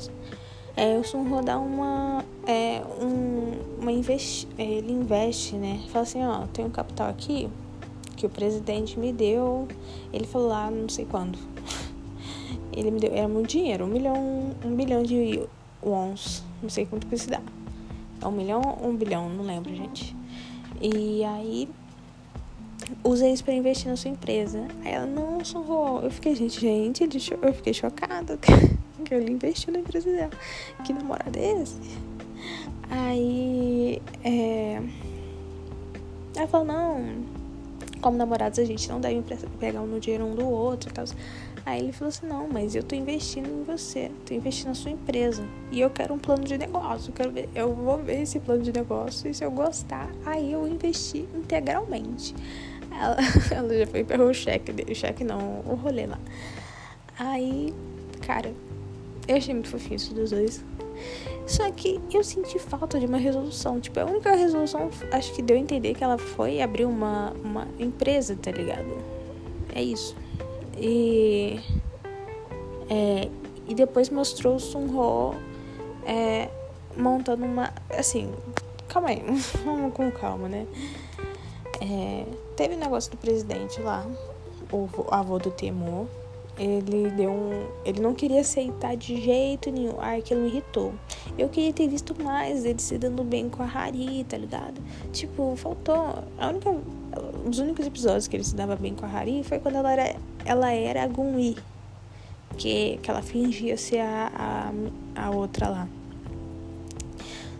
é, 0.76 0.98
o 0.98 1.04
Sunho 1.04 1.42
dá 1.44 1.58
uma, 1.58 2.24
é, 2.46 2.82
um, 3.02 3.82
uma 3.82 3.92
investi 3.92 4.48
é, 4.58 4.64
ele 4.64 4.92
investe, 4.92 5.56
né, 5.56 5.84
fala 5.90 6.04
assim, 6.04 6.24
ó, 6.24 6.46
tem 6.48 6.66
um 6.66 6.70
capital 6.70 7.10
aqui 7.10 7.50
que 8.16 8.26
o 8.26 8.30
presidente 8.30 8.98
me 9.00 9.12
deu, 9.12 9.68
ele 10.14 10.26
falou 10.26 10.48
lá, 10.48 10.70
não 10.70 10.90
sei 10.90 11.06
quando, 11.06 11.38
ele 12.72 12.92
me 12.92 13.00
deu, 13.00 13.14
era 13.14 13.28
muito 13.28 13.50
dinheiro, 13.50 13.86
um 13.86 13.88
milhão, 13.88 14.56
um 14.64 14.76
bilhão 14.76 15.04
de 15.04 15.42
wons, 15.84 16.44
não 16.62 16.70
sei 16.70 16.86
quanto 16.86 17.08
que 17.08 17.18
se 17.18 17.30
dá, 17.30 17.42
é 18.22 18.28
um 18.28 18.32
milhão 18.32 18.62
ou 18.82 18.90
um 18.90 18.96
bilhão, 18.96 19.30
não 19.30 19.44
lembro, 19.44 19.76
gente, 19.76 20.16
e 20.80 21.24
aí 21.24 21.68
usa 23.04 23.28
isso 23.28 23.44
para 23.44 23.54
investir 23.54 23.88
na 23.88 23.96
sua 23.96 24.12
empresa. 24.12 24.68
Aí 24.84 24.94
ela, 24.94 25.06
não, 25.06 25.44
Sorro. 25.44 26.02
Eu 26.04 26.12
fiquei, 26.12 26.36
gente, 26.36 26.60
gente, 26.60 27.04
eu 27.42 27.54
fiquei 27.54 27.74
chocada 27.74 28.38
que 29.04 29.14
ele 29.14 29.32
investiu 29.32 29.74
na 29.74 29.80
empresa 29.80 30.12
dela. 30.12 30.32
Que 30.84 30.94
namorado 30.94 31.38
é 31.38 31.62
esse? 31.62 31.78
Aí, 32.90 34.02
é... 34.24 34.82
Ela 36.36 36.48
falou, 36.48 36.68
não, 36.68 37.26
como 38.02 38.18
namorados 38.18 38.60
a 38.60 38.64
gente 38.64 38.88
não 38.90 39.02
deve 39.02 39.24
pegar 39.60 39.82
um 39.82 39.88
no 39.88 40.00
dinheiro 40.00 40.26
um 40.26 40.36
do 40.36 40.48
outro 40.48 40.90
e 40.90 40.94
tal. 40.94 41.06
Aí 41.68 41.82
ele 41.82 41.92
falou 41.92 42.08
assim, 42.08 42.26
não, 42.26 42.48
mas 42.48 42.76
eu 42.76 42.82
tô 42.82 42.96
investindo 42.96 43.50
em 43.50 43.62
você, 43.62 44.10
tô 44.26 44.34
investindo 44.34 44.70
na 44.70 44.74
sua 44.74 44.90
empresa. 44.90 45.46
E 45.70 45.82
eu 45.82 45.90
quero 45.90 46.14
um 46.14 46.18
plano 46.18 46.46
de 46.46 46.58
negócio, 46.58 47.10
eu 47.10 47.14
quero 47.14 47.30
ver, 47.30 47.50
eu 47.54 47.76
vou 47.76 47.98
ver 47.98 48.22
esse 48.22 48.40
plano 48.40 48.64
de 48.64 48.72
negócio 48.72 49.30
e 49.30 49.34
se 49.34 49.44
eu 49.44 49.52
gostar, 49.52 50.10
aí 50.26 50.54
eu 50.54 50.66
investi 50.66 51.28
integralmente. 51.36 52.34
Ela, 52.90 53.18
ela 53.54 53.78
já 53.80 53.86
foi 53.86 54.02
pegou 54.06 54.30
o 54.30 54.34
cheque, 54.34 54.72
o 54.90 54.96
cheque 54.96 55.26
não, 55.26 55.62
o 55.66 55.76
rolê 55.76 56.06
lá. 56.06 56.18
Aí, 57.20 57.74
cara, 58.26 58.54
eu 59.28 59.36
achei 59.36 59.54
muito 59.54 59.68
fofinho 59.68 59.98
isso 59.98 60.14
dos 60.14 60.30
dois. 60.30 60.64
Só 61.46 61.70
que 61.70 62.00
eu 62.14 62.24
senti 62.24 62.60
falta 62.60 62.98
de 62.98 63.06
uma 63.06 63.18
resolução. 63.18 63.78
Tipo, 63.82 64.00
a 64.00 64.06
única 64.06 64.34
resolução, 64.34 64.90
acho 65.12 65.34
que 65.34 65.42
deu 65.42 65.58
a 65.58 65.60
entender 65.60 65.94
que 65.96 66.04
ela 66.04 66.18
foi 66.18 66.62
abrir 66.62 66.86
uma, 66.86 67.34
uma 67.44 67.68
empresa, 67.78 68.38
tá 68.38 68.52
ligado? 68.52 68.88
É 69.76 69.84
isso. 69.84 70.16
E. 70.78 71.60
É, 72.90 73.30
e 73.68 73.76
depois 73.76 74.10
mostrou 74.10 74.56
o 74.56 74.60
Sunho 74.60 75.34
é, 76.06 76.50
montando 76.96 77.46
uma. 77.46 77.74
Assim, 77.90 78.32
calma 78.88 79.10
aí, 79.10 79.24
vamos 79.66 79.94
com 79.94 80.12
calma, 80.12 80.48
né? 80.48 80.66
É, 81.82 82.26
teve 82.56 82.76
o 82.76 82.78
um 82.78 82.80
negócio 82.80 83.12
do 83.12 83.18
presidente 83.18 83.80
lá, 83.82 84.06
o 84.72 84.88
avô 85.12 85.38
do 85.38 85.52
Temor. 85.52 86.08
Ele 86.58 87.10
deu 87.12 87.30
um. 87.32 87.68
Ele 87.86 88.02
não 88.02 88.14
queria 88.14 88.42
aceitar 88.42 88.96
de 88.96 89.22
jeito 89.22 89.72
nenhum. 89.72 89.96
Ai, 90.00 90.20
aquilo 90.20 90.42
me 90.42 90.48
irritou. 90.48 90.94
Eu 91.38 91.50
queria 91.50 91.72
ter 91.72 91.88
visto 91.88 92.16
mais 92.22 92.66
ele 92.66 92.80
se 92.80 92.98
dando 92.98 93.24
bem 93.24 93.50
com 93.50 93.62
a 93.62 93.66
Hari, 93.66 94.24
tá 94.24 94.38
ligado? 94.38 94.82
Tipo, 95.12 95.56
faltou. 95.56 96.24
A 96.38 96.50
única. 96.50 96.76
Os 97.48 97.60
únicos 97.60 97.86
episódios 97.86 98.28
que 98.28 98.36
ele 98.36 98.44
se 98.44 98.56
dava 98.56 98.76
bem 98.76 98.94
com 98.94 99.06
a 99.06 99.10
Hari 99.10 99.44
foi 99.44 99.60
quando 99.60 99.76
ela 99.76 99.92
era, 99.92 100.16
ela 100.46 100.72
era 100.72 101.04
a 101.04 101.08
Gunwi. 101.08 101.56
Que, 102.58 102.98
que 103.04 103.12
ela 103.12 103.22
fingia 103.22 103.78
ser 103.78 104.00
a, 104.00 104.32
a, 105.16 105.26
a 105.28 105.30
outra 105.30 105.70
lá. 105.70 105.88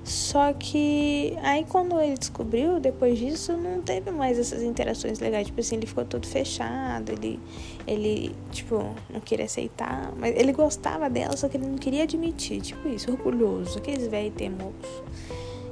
Só 0.08 0.54
que 0.54 1.38
aí 1.42 1.66
quando 1.68 2.00
ele 2.00 2.18
descobriu, 2.18 2.80
depois 2.80 3.20
disso, 3.20 3.58
não 3.58 3.82
teve 3.82 4.10
mais 4.10 4.40
essas 4.40 4.64
interações 4.64 5.20
legais. 5.20 5.48
Tipo 5.48 5.60
assim, 5.60 5.76
ele 5.76 5.86
ficou 5.86 6.06
todo 6.06 6.26
fechado, 6.26 7.12
ele, 7.12 7.38
ele 7.86 8.34
tipo, 8.50 8.96
não 9.10 9.20
queria 9.20 9.44
aceitar. 9.44 10.14
Mas 10.18 10.34
ele 10.38 10.54
gostava 10.54 11.10
dela, 11.10 11.36
só 11.36 11.50
que 11.50 11.58
ele 11.58 11.68
não 11.68 11.78
queria 11.78 12.04
admitir. 12.04 12.62
Tipo 12.62 12.88
isso, 12.88 13.12
orgulhoso, 13.12 13.80
aqueles 13.80 14.08
velhos 14.08 14.34
teimosos. 14.36 15.04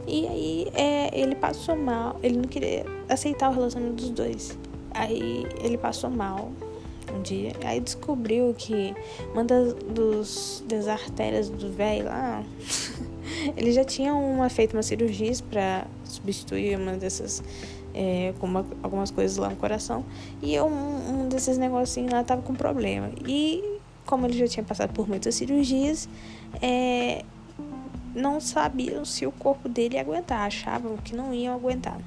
E 0.05 0.27
aí 0.27 0.67
é, 0.73 1.17
ele 1.17 1.35
passou 1.35 1.77
mal, 1.77 2.19
ele 2.21 2.35
não 2.35 2.49
queria 2.49 2.85
aceitar 3.07 3.49
o 3.49 3.53
relacionamento 3.53 4.03
dos 4.03 4.09
dois. 4.09 4.59
Aí 4.91 5.47
ele 5.63 5.77
passou 5.77 6.09
mal 6.09 6.51
um 7.13 7.21
dia, 7.21 7.53
aí 7.63 7.79
descobriu 7.79 8.53
que 8.57 8.93
uma 9.31 9.45
das, 9.45 9.73
dos, 9.75 10.63
das 10.67 10.89
artérias 10.89 11.49
do 11.49 11.71
velho 11.71 12.05
lá 12.05 12.43
Ele 13.55 13.71
já 13.71 13.83
tinha 13.83 14.13
uma, 14.13 14.49
feito 14.49 14.73
uma 14.73 14.83
cirurgia 14.83 15.31
para 15.49 15.85
substituir 16.03 16.77
uma 16.77 16.93
dessas. 16.93 17.43
É, 17.97 18.33
com 18.39 18.45
uma, 18.45 18.65
algumas 18.83 19.09
coisas 19.09 19.37
lá 19.37 19.49
no 19.49 19.55
coração. 19.55 20.03
E 20.41 20.59
um, 20.59 20.65
um 21.23 21.29
desses 21.29 21.57
negocinhos 21.57 22.11
lá 22.11 22.23
tava 22.25 22.41
com 22.41 22.53
problema. 22.53 23.09
E 23.25 23.79
como 24.05 24.25
ele 24.25 24.37
já 24.37 24.47
tinha 24.47 24.63
passado 24.63 24.91
por 24.93 25.07
muitas 25.07 25.35
cirurgias, 25.35 26.09
é, 26.61 27.23
não 28.13 28.39
sabiam 28.39 29.03
se 29.03 29.25
o 29.25 29.31
corpo 29.31 29.67
dele 29.67 29.95
ia 29.95 30.01
aguentar, 30.01 30.45
achavam 30.45 30.97
que 30.97 31.15
não 31.15 31.33
iam 31.33 31.53
aguentar. 31.53 31.99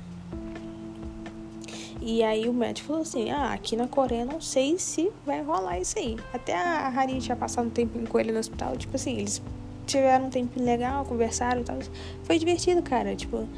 E 2.00 2.22
aí 2.22 2.48
o 2.48 2.54
médico 2.54 2.88
falou 2.88 3.02
assim: 3.02 3.30
Ah, 3.30 3.52
aqui 3.52 3.76
na 3.76 3.88
Coreia 3.88 4.24
não 4.24 4.40
sei 4.40 4.78
se 4.78 5.10
vai 5.26 5.42
rolar 5.42 5.78
isso 5.80 5.98
aí. 5.98 6.16
Até 6.32 6.54
a 6.54 6.88
Harin 6.88 7.18
tinha 7.18 7.36
passado 7.36 7.66
um 7.66 7.70
tempo 7.70 7.98
com 8.08 8.18
ele 8.18 8.32
no 8.32 8.38
hospital, 8.38 8.76
tipo 8.76 8.96
assim, 8.96 9.18
eles 9.18 9.42
tiveram 9.88 10.26
um 10.26 10.30
tempo 10.30 10.62
legal, 10.62 11.04
conversaram 11.04 11.62
e 11.62 11.64
tal. 11.64 11.78
Foi 12.22 12.38
divertido, 12.38 12.82
cara. 12.82 13.16
Tipo, 13.16 13.48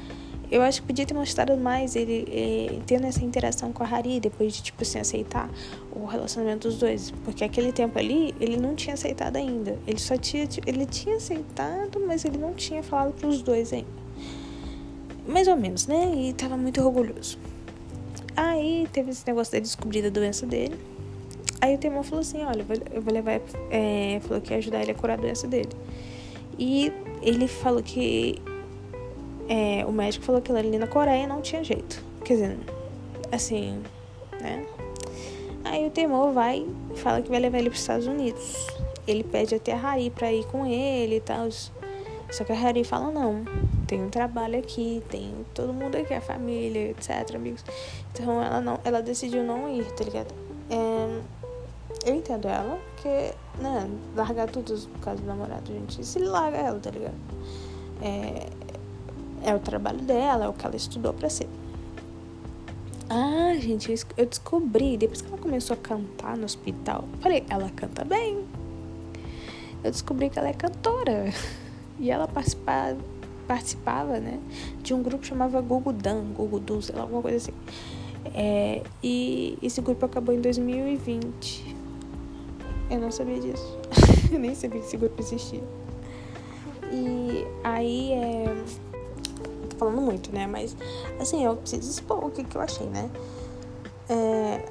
eu 0.50 0.62
acho 0.62 0.80
que 0.80 0.86
podia 0.88 1.06
ter 1.06 1.14
mostrado 1.14 1.56
mais 1.56 1.94
ele, 1.94 2.26
eh, 2.28 2.80
tendo 2.86 3.06
essa 3.06 3.24
interação 3.24 3.72
com 3.72 3.84
a 3.84 3.86
Hari 3.86 4.18
depois 4.18 4.54
de, 4.54 4.62
tipo 4.62 4.82
assim, 4.82 4.98
aceitar 4.98 5.48
o 5.92 6.06
relacionamento 6.06 6.68
dos 6.68 6.78
dois. 6.78 7.10
Porque 7.24 7.44
aquele 7.44 7.72
tempo 7.72 7.98
ali, 7.98 8.34
ele 8.40 8.56
não 8.56 8.74
tinha 8.74 8.94
aceitado 8.94 9.36
ainda. 9.36 9.78
Ele 9.86 9.98
só 9.98 10.16
tinha, 10.16 10.48
ele 10.66 10.86
tinha 10.86 11.16
aceitado, 11.16 12.00
mas 12.06 12.24
ele 12.24 12.38
não 12.38 12.54
tinha 12.54 12.82
falado 12.82 13.12
pros 13.12 13.42
dois 13.42 13.72
ainda. 13.72 14.00
Mais 15.28 15.46
ou 15.46 15.56
menos, 15.56 15.86
né? 15.86 16.12
E 16.16 16.32
tava 16.32 16.56
muito 16.56 16.80
orgulhoso. 16.80 17.38
Aí 18.36 18.88
teve 18.92 19.10
esse 19.10 19.24
negócio 19.26 19.52
de 19.52 19.60
descobrir 19.60 20.04
a 20.04 20.10
doença 20.10 20.46
dele. 20.46 20.76
Aí 21.60 21.74
o 21.74 21.78
Temor 21.78 22.02
falou 22.02 22.20
assim, 22.20 22.42
olha, 22.42 22.64
eu 22.90 23.02
vou 23.02 23.12
levar, 23.12 23.38
é, 23.70 24.18
falou 24.22 24.40
que 24.40 24.52
ia 24.52 24.58
ajudar 24.58 24.80
ele 24.80 24.92
a 24.92 24.94
curar 24.94 25.18
a 25.18 25.20
doença 25.20 25.46
dele. 25.46 25.68
E 26.60 26.92
ele 27.22 27.48
falou 27.48 27.82
que. 27.82 28.40
É, 29.48 29.84
o 29.84 29.90
médico 29.90 30.24
falou 30.24 30.40
que 30.40 30.52
ali 30.52 30.78
na 30.78 30.86
Coreia 30.86 31.26
não 31.26 31.40
tinha 31.40 31.64
jeito. 31.64 32.04
Quer 32.24 32.34
dizer, 32.34 32.58
assim, 33.32 33.82
né? 34.40 34.64
Aí 35.64 35.86
o 35.86 35.90
Temor 35.90 36.32
vai 36.32 36.66
fala 36.96 37.22
que 37.22 37.30
vai 37.30 37.40
levar 37.40 37.58
ele 37.58 37.70
para 37.70 37.76
os 37.76 37.80
Estados 37.80 38.06
Unidos. 38.06 38.66
Ele 39.06 39.24
pede 39.24 39.54
até 39.54 39.72
a 39.72 39.80
Hari 39.80 40.10
para 40.10 40.32
ir 40.32 40.44
com 40.46 40.66
ele 40.66 41.16
e 41.16 41.20
tal. 41.20 41.48
Só 42.30 42.44
que 42.44 42.52
a 42.52 42.60
Hari 42.60 42.84
fala: 42.84 43.10
não, 43.10 43.44
tem 43.86 44.02
um 44.02 44.10
trabalho 44.10 44.58
aqui, 44.58 45.02
tem 45.08 45.34
todo 45.54 45.72
mundo 45.72 45.96
aqui, 45.96 46.14
a 46.14 46.20
família, 46.20 46.90
etc, 46.90 47.34
amigos. 47.34 47.64
Então 48.12 48.42
ela 48.42 48.60
não, 48.60 48.78
ela 48.84 49.00
decidiu 49.00 49.42
não 49.42 49.68
ir, 49.74 49.84
tá 49.92 50.04
ligado? 50.04 50.32
É, 50.70 51.39
eu 52.04 52.14
entendo 52.14 52.48
ela, 52.48 52.78
porque, 52.94 53.34
né, 53.60 53.90
largar 54.14 54.48
tudo 54.48 54.74
por 54.88 55.00
causa 55.00 55.20
do 55.20 55.26
namorado, 55.26 55.72
gente. 55.72 56.04
Se 56.04 56.18
larga 56.18 56.56
ela, 56.56 56.78
tá 56.78 56.90
ligado? 56.90 57.14
É, 58.02 58.46
é 59.42 59.54
o 59.54 59.58
trabalho 59.58 60.00
dela, 60.00 60.46
é 60.46 60.48
o 60.48 60.52
que 60.52 60.64
ela 60.64 60.76
estudou 60.76 61.12
pra 61.12 61.28
ser. 61.28 61.48
Ah, 63.08 63.54
gente, 63.58 63.92
eu 64.16 64.26
descobri, 64.26 64.96
depois 64.96 65.20
que 65.20 65.28
ela 65.28 65.38
começou 65.38 65.74
a 65.74 65.76
cantar 65.76 66.36
no 66.36 66.44
hospital, 66.44 67.04
falei, 67.20 67.44
ela 67.50 67.68
canta 67.70 68.04
bem. 68.04 68.44
Eu 69.82 69.90
descobri 69.90 70.30
que 70.30 70.38
ela 70.38 70.48
é 70.48 70.52
cantora. 70.52 71.32
E 72.02 72.10
ela 72.10 72.26
participava, 72.26 74.18
né, 74.20 74.40
de 74.82 74.94
um 74.94 75.02
grupo 75.02 75.18
que 75.18 75.26
chamava 75.26 75.60
Gugu 75.60 75.92
Dan, 75.92 76.32
Gugu 76.32 76.58
Du, 76.58 76.80
sei 76.80 76.96
lá, 76.96 77.02
alguma 77.02 77.20
coisa 77.20 77.36
assim. 77.36 77.52
É, 78.34 78.82
e 79.02 79.58
esse 79.62 79.82
grupo 79.82 80.06
acabou 80.06 80.34
em 80.34 80.40
2020. 80.40 81.69
Eu 82.90 82.98
não 82.98 83.10
sabia 83.10 83.38
disso. 83.38 83.78
eu 84.32 84.38
nem 84.40 84.54
sabia 84.54 84.80
que 84.80 84.86
esse 84.86 84.96
grupo 84.96 85.14
existia. 85.20 85.62
E 86.90 87.46
aí 87.62 88.12
é. 88.12 88.64
Tô 89.70 89.76
falando 89.76 90.00
muito, 90.00 90.34
né? 90.34 90.46
Mas 90.48 90.76
assim, 91.20 91.44
eu 91.44 91.56
preciso 91.56 91.88
expor 91.88 92.24
o 92.24 92.30
que, 92.30 92.42
que 92.42 92.56
eu 92.56 92.60
achei, 92.60 92.86
né? 92.88 93.08
É... 94.08 94.64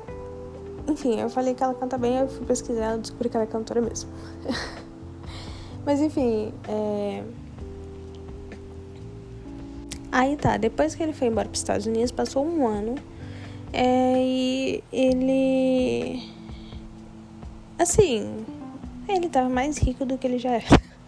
Enfim, 0.91 1.19
eu 1.19 1.29
falei 1.29 1.53
que 1.53 1.63
ela 1.63 1.73
canta 1.73 1.97
bem, 1.97 2.17
eu 2.17 2.27
fui 2.27 2.45
pesquisar 2.45 2.85
ela 2.85 2.97
descobri 2.97 3.29
que 3.29 3.37
ela 3.37 3.45
é 3.45 3.47
cantora 3.47 3.79
mesmo. 3.79 4.09
Mas 5.85 6.01
enfim, 6.01 6.53
é... 6.67 7.23
Aí 10.11 10.35
tá, 10.35 10.57
depois 10.57 10.93
que 10.93 11.03
ele 11.03 11.13
foi 11.13 11.27
embora 11.27 11.47
para 11.47 11.53
os 11.53 11.59
Estados 11.59 11.85
Unidos, 11.85 12.11
passou 12.11 12.45
um 12.45 12.67
ano. 12.67 12.95
É, 13.71 14.15
e 14.17 14.83
ele 14.91 16.38
Assim, 17.79 18.45
ele 19.07 19.29
tava 19.29 19.47
mais 19.47 19.77
rico 19.77 20.05
do 20.05 20.17
que 20.17 20.27
ele 20.27 20.37
já 20.37 20.51
era. 20.51 20.65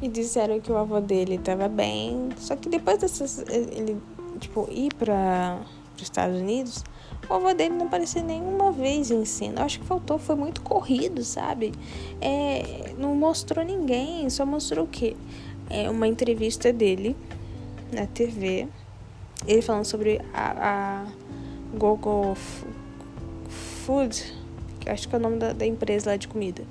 E 0.00 0.06
disseram 0.06 0.60
que 0.60 0.70
o 0.70 0.76
avô 0.76 1.00
dele 1.00 1.38
tava 1.38 1.66
bem. 1.66 2.28
Só 2.36 2.54
que 2.54 2.68
depois 2.68 2.98
dessas. 2.98 3.38
Ele, 3.48 4.00
tipo, 4.38 4.68
ir 4.70 4.94
para 4.94 5.58
os 5.96 6.02
Estados 6.02 6.38
Unidos, 6.40 6.84
o 7.28 7.34
avô 7.34 7.52
dele 7.52 7.74
não 7.74 7.86
apareceu 7.86 8.22
nenhuma 8.22 8.70
vez 8.70 9.10
em 9.10 9.24
cena. 9.24 9.62
Eu 9.62 9.64
acho 9.64 9.80
que 9.80 9.86
faltou, 9.86 10.16
foi 10.16 10.36
muito 10.36 10.60
corrido, 10.60 11.24
sabe? 11.24 11.72
É, 12.20 12.94
não 12.96 13.16
mostrou 13.16 13.64
ninguém, 13.64 14.30
só 14.30 14.46
mostrou 14.46 14.84
o 14.84 14.88
quê? 14.88 15.16
É 15.68 15.90
uma 15.90 16.06
entrevista 16.06 16.72
dele 16.72 17.16
na 17.90 18.06
TV. 18.06 18.68
Ele 19.48 19.62
falando 19.62 19.84
sobre 19.84 20.20
a, 20.32 21.02
a 21.02 21.76
Google 21.76 22.36
Food 23.48 24.37
acho 24.88 25.08
que 25.08 25.14
é 25.14 25.18
o 25.18 25.20
nome 25.20 25.38
da, 25.38 25.52
da 25.52 25.66
empresa 25.66 26.10
lá 26.10 26.16
de 26.16 26.28
comida, 26.28 26.62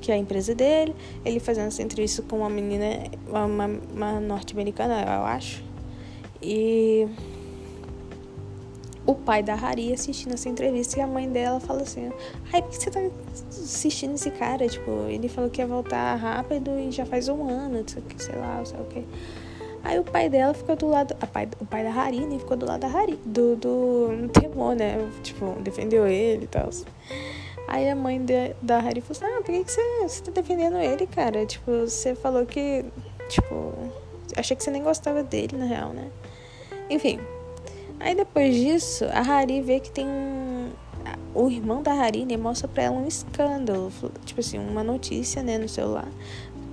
que 0.00 0.10
é 0.10 0.14
a 0.14 0.18
empresa 0.18 0.54
dele. 0.54 0.94
Ele 1.24 1.40
fazendo 1.40 1.68
essa 1.68 1.82
entrevista 1.82 2.22
com 2.22 2.38
uma 2.38 2.50
menina, 2.50 2.86
uma, 3.28 3.66
uma 3.66 4.20
norte-americana, 4.20 5.02
eu 5.02 5.24
acho. 5.24 5.62
E 6.42 7.08
o 9.06 9.14
pai 9.14 9.42
da 9.42 9.54
Hari 9.54 9.92
assistindo 9.92 10.34
essa 10.34 10.48
entrevista 10.48 10.98
e 10.98 11.02
a 11.02 11.06
mãe 11.06 11.28
dela 11.28 11.60
fala 11.60 11.82
assim: 11.82 12.10
Ai, 12.52 12.62
por 12.62 12.70
que 12.70 12.76
você 12.76 12.90
tá 12.90 13.00
assistindo 13.48 14.14
esse 14.14 14.30
cara? 14.30 14.66
Tipo, 14.68 15.06
ele 15.08 15.28
falou 15.28 15.50
que 15.50 15.60
ia 15.60 15.66
voltar 15.66 16.14
rápido 16.16 16.70
e 16.78 16.90
já 16.90 17.04
faz 17.04 17.28
um 17.28 17.48
ano, 17.48 17.84
sei 18.16 18.36
lá, 18.36 18.64
sei 18.64 18.80
o 18.80 18.84
que. 18.84 19.04
Aí 19.84 19.98
o 19.98 20.04
pai 20.04 20.30
dela 20.30 20.54
ficou 20.54 20.74
do 20.74 20.88
lado. 20.88 21.14
A 21.20 21.26
pai, 21.26 21.46
o 21.60 21.66
pai 21.66 21.84
da 21.84 21.92
Harine 21.92 22.38
ficou 22.38 22.56
do 22.56 22.64
lado 22.64 22.80
da 22.80 22.88
Hari, 22.88 23.18
do, 23.24 23.54
do 23.54 24.28
Temor, 24.32 24.74
né? 24.74 24.96
Tipo, 25.22 25.60
defendeu 25.60 26.06
ele 26.06 26.44
e 26.44 26.46
tal. 26.46 26.70
Aí 27.66 27.88
a 27.88 27.96
mãe 27.96 28.22
de, 28.22 28.54
da 28.60 28.78
Harry 28.78 29.00
falou 29.00 29.12
assim, 29.12 29.24
ah, 29.24 29.42
por 29.42 29.52
que, 29.52 29.64
que 29.64 29.72
você, 29.72 30.02
você 30.02 30.22
tá 30.22 30.30
defendendo 30.32 30.76
ele, 30.76 31.06
cara? 31.06 31.46
Tipo, 31.46 31.80
você 31.80 32.14
falou 32.14 32.44
que, 32.44 32.84
tipo, 33.28 33.74
achei 34.36 34.56
que 34.56 34.62
você 34.62 34.70
nem 34.70 34.82
gostava 34.82 35.22
dele, 35.22 35.56
na 35.56 35.64
real, 35.64 35.90
né? 35.90 36.10
Enfim. 36.90 37.18
Aí 38.00 38.14
depois 38.14 38.54
disso, 38.54 39.04
a 39.06 39.22
Harry 39.22 39.62
vê 39.62 39.80
que 39.80 39.90
tem 39.90 40.06
um... 40.06 40.70
O 41.34 41.50
irmão 41.50 41.82
da 41.82 41.92
Harry 41.92 42.24
né, 42.24 42.36
mostra 42.36 42.68
pra 42.68 42.84
ela 42.84 42.96
um 42.96 43.06
escândalo, 43.06 43.90
tipo 44.24 44.40
assim, 44.40 44.58
uma 44.58 44.84
notícia, 44.84 45.42
né, 45.42 45.58
no 45.58 45.68
celular, 45.68 46.08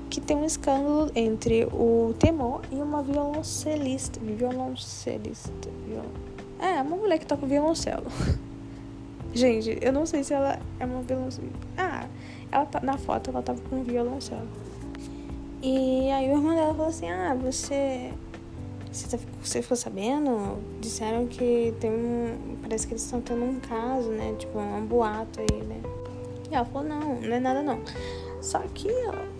que 0.09 0.21
tem 0.21 0.37
um 0.37 0.45
escândalo 0.45 1.11
entre 1.15 1.65
o 1.65 2.13
Temor 2.19 2.61
e 2.71 2.75
uma 2.75 3.01
violoncelista. 3.01 4.19
Violoncelista. 4.19 5.69
Viol... 5.87 6.05
É, 6.59 6.81
uma 6.81 6.95
mulher 6.95 7.17
que 7.17 7.25
toca 7.25 7.45
violoncelo. 7.45 8.05
Gente, 9.33 9.77
eu 9.81 9.93
não 9.93 10.05
sei 10.05 10.23
se 10.23 10.33
ela 10.33 10.59
é 10.79 10.85
uma 10.85 11.01
violoncelo. 11.01 11.49
Ah, 11.77 12.05
ela 12.51 12.65
tá, 12.65 12.79
na 12.81 12.97
foto 12.97 13.29
ela 13.29 13.41
tava 13.41 13.61
com 13.61 13.77
um 13.77 13.83
violoncelo. 13.83 14.47
E 15.61 16.09
aí 16.11 16.29
o 16.29 16.33
irmão 16.33 16.55
dela 16.55 16.73
falou 16.73 16.87
assim: 16.87 17.09
Ah, 17.09 17.35
você. 17.35 18.11
Você, 18.91 19.17
tá, 19.17 19.23
você 19.41 19.61
ficou 19.61 19.77
sabendo? 19.77 20.57
Disseram 20.81 21.27
que 21.27 21.73
tem 21.79 21.89
um. 21.89 22.57
Parece 22.61 22.85
que 22.85 22.93
eles 22.93 23.03
estão 23.03 23.21
tendo 23.21 23.43
um 23.43 23.59
caso, 23.59 24.09
né? 24.09 24.35
Tipo, 24.37 24.59
um 24.59 24.85
boato 24.85 25.39
aí, 25.39 25.63
né? 25.63 25.81
E 26.51 26.55
ela 26.55 26.65
falou, 26.65 26.87
não, 26.87 27.15
não 27.21 27.35
é 27.35 27.39
nada 27.39 27.63
não. 27.63 27.79
Só 28.41 28.59
que, 28.59 28.89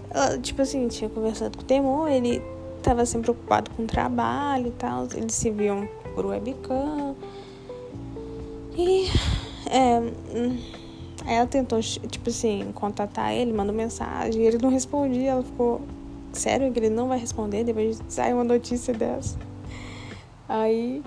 ela, 0.10 0.38
tipo 0.42 0.62
assim, 0.62 0.88
tinha 0.88 1.10
conversado 1.10 1.58
com 1.58 1.64
o 1.64 1.68
Temor, 1.68 2.10
ele 2.10 2.42
tava 2.82 3.06
sempre 3.06 3.32
ocupado 3.32 3.70
com 3.72 3.84
o 3.84 3.86
trabalho 3.86 4.68
e 4.68 4.72
tal, 4.72 5.08
eles 5.14 5.36
se 5.36 5.50
viam 5.52 5.88
por 6.16 6.26
webcam. 6.26 7.16
E, 8.78 9.10
é, 9.72 10.00
hum, 10.00 10.58
ela 11.26 11.48
tentou, 11.48 11.80
tipo 11.82 12.30
assim, 12.30 12.72
contatar 12.76 13.34
ele, 13.34 13.54
mandou 13.54 13.74
mensagem, 13.74 14.44
ele 14.44 14.58
não 14.58 14.70
respondia, 14.70 15.32
ela 15.32 15.44
ficou, 15.44 15.82
sério 16.34 16.72
que 16.72 16.80
ele 16.80 16.90
não 16.90 17.08
vai 17.08 17.18
responder 17.18 17.64
depois 17.64 18.00
de 18.00 18.14
sair 18.14 18.34
uma 18.34 18.44
notícia 18.44 18.94
dessa? 18.94 19.38
Aí 20.50 21.02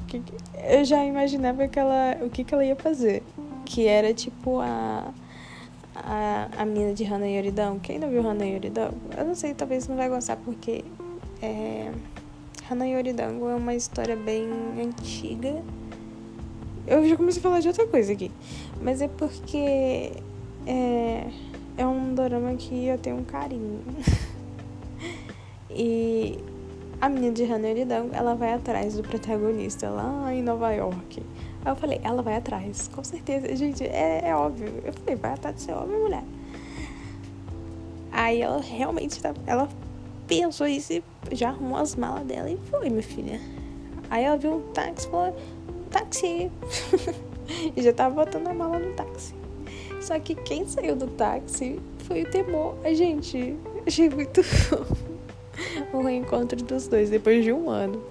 eu 0.67 0.85
já 0.87 1.05
imaginava 1.05 1.69
que 1.69 1.79
ela, 1.79 2.17
o 2.23 2.31
que, 2.31 2.43
que 2.43 2.55
ela 2.55 2.65
ia 2.65 2.75
fazer. 2.75 3.23
Que 3.67 3.87
era 3.87 4.15
tipo 4.15 4.61
a, 4.61 5.13
a, 5.95 6.49
a 6.57 6.65
menina 6.65 6.95
de 6.95 7.05
Hannah 7.05 7.29
Yoridão. 7.29 7.79
Quem 7.79 7.99
não 7.99 8.09
viu 8.09 8.23
Hannah 8.23 8.47
Yoridão? 8.47 8.93
Eu 9.15 9.27
não 9.27 9.35
sei, 9.35 9.53
talvez 9.53 9.87
não 9.87 9.97
vai 9.97 10.09
gostar 10.09 10.37
porque 10.37 10.83
é, 11.43 11.91
Yoridango 12.71 13.49
é 13.51 13.55
uma 13.55 13.75
história 13.75 14.17
bem 14.17 14.49
antiga. 14.83 15.63
Eu 16.87 17.09
já 17.09 17.17
comecei 17.17 17.41
a 17.41 17.43
falar 17.43 17.61
de 17.61 17.69
outra 17.69 17.87
coisa 17.87 18.13
aqui. 18.13 18.31
Mas 18.81 19.01
é 19.01 19.09
porque 19.09 20.13
é, 20.67 21.27
é 21.77 21.87
um 21.87 22.15
dorama 22.15 22.55
que 22.55 22.87
eu 22.87 22.99
tenho 22.99 23.17
um 23.17 23.25
carinho. 23.25 23.81
e 25.71 26.39
a 27.01 27.09
menina 27.09 27.33
de 27.33 27.45
Haneridan, 27.45 28.07
ela 28.13 28.35
vai 28.35 28.53
atrás 28.53 28.95
do 28.95 29.03
protagonista 29.03 29.89
lá 29.91 30.33
em 30.33 30.43
Nova 30.43 30.73
York. 30.73 31.23
Aí 31.65 31.73
eu 31.73 31.77
falei, 31.77 32.01
ela 32.03 32.23
vai 32.23 32.37
atrás, 32.37 32.89
com 32.89 33.03
certeza. 33.03 33.55
Gente, 33.57 33.85
é, 33.85 34.29
é 34.29 34.37
óbvio. 34.37 34.69
Eu 34.85 34.93
falei, 34.93 35.17
vai 35.17 35.33
atrás 35.33 35.57
de 35.57 35.63
ser 35.63 35.73
homem 35.73 35.99
mulher. 35.99 36.25
Aí 38.13 38.43
ela 38.43 38.61
realmente 38.61 39.21
tá, 39.21 39.35
ela 39.47 39.69
pensou 40.27 40.67
isso 40.67 40.93
e 40.93 41.03
já 41.33 41.49
arrumou 41.49 41.79
as 41.79 41.97
malas 41.97 42.25
dela 42.25 42.49
e 42.49 42.57
foi, 42.71 42.89
minha 42.89 43.03
filha. 43.03 43.41
Aí 44.09 44.25
ela 44.25 44.37
viu 44.37 44.55
um 44.55 44.73
táxi 44.73 45.07
e 45.07 45.11
falou, 45.11 45.37
táxi. 45.95 46.51
e 47.77 47.83
já 47.83 47.93
tava 47.93 48.25
botando 48.25 48.49
a 48.49 48.55
mala 48.55 48.79
no 48.79 48.93
táxi. 48.95 49.35
Só 50.01 50.19
que 50.19 50.35
quem 50.35 50.67
saiu 50.67 50.97
do 50.97 51.07
táxi 51.07 51.81
foi 52.01 52.23
o 52.23 52.31
Temor. 52.31 52.75
A 52.85 52.93
gente, 52.93 53.57
achei 53.87 54.11
muito 54.11 54.43
fofo 54.43 54.97
o 55.93 56.03
reencontro 56.03 56.63
dos 56.63 56.89
dois 56.89 57.11
depois 57.11 57.45
de 57.45 57.53
um 57.53 57.71
ano. 57.71 58.03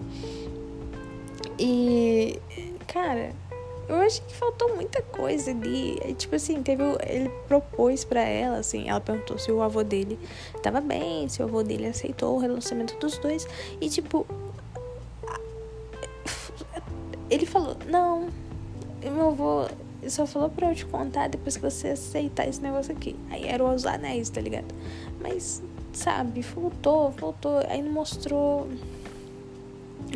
E, 1.59 2.39
cara, 2.87 3.31
eu 3.87 3.97
acho 3.97 4.21
que 4.23 4.33
faltou 4.33 4.75
muita 4.75 5.01
coisa 5.01 5.51
ali. 5.51 5.99
Tipo 6.17 6.35
assim, 6.35 6.63
teve. 6.63 6.83
Ele 7.05 7.29
propôs 7.47 8.03
para 8.03 8.21
ela, 8.21 8.57
assim, 8.57 8.89
ela 8.89 9.01
perguntou 9.01 9.37
se 9.37 9.51
o 9.51 9.61
avô 9.61 9.83
dele 9.83 10.17
tava 10.61 10.79
bem, 10.79 11.27
se 11.27 11.41
o 11.41 11.45
avô 11.45 11.61
dele 11.61 11.87
aceitou 11.87 12.35
o 12.35 12.39
relacionamento 12.39 12.97
dos 12.97 13.17
dois. 13.17 13.45
E 13.79 13.89
tipo. 13.89 14.25
Ele 17.29 17.45
falou, 17.45 17.75
não, 17.89 18.27
meu 19.01 19.29
avô 19.29 19.67
só 20.09 20.25
falou 20.25 20.49
pra 20.49 20.69
eu 20.69 20.75
te 20.75 20.85
contar 20.85 21.29
depois 21.29 21.55
que 21.55 21.63
você 21.63 21.89
aceitar 21.89 22.47
esse 22.47 22.61
negócio 22.61 22.93
aqui. 22.93 23.15
Aí 23.29 23.45
era 23.45 23.63
os 23.63 23.85
anéis, 23.85 24.29
tá 24.29 24.41
ligado? 24.41 24.73
Mas 25.21 25.61
sabe, 25.93 26.43
faltou, 26.43 27.11
faltou. 27.13 27.59
Aí 27.67 27.81
não 27.81 27.91
mostrou. 27.91 28.67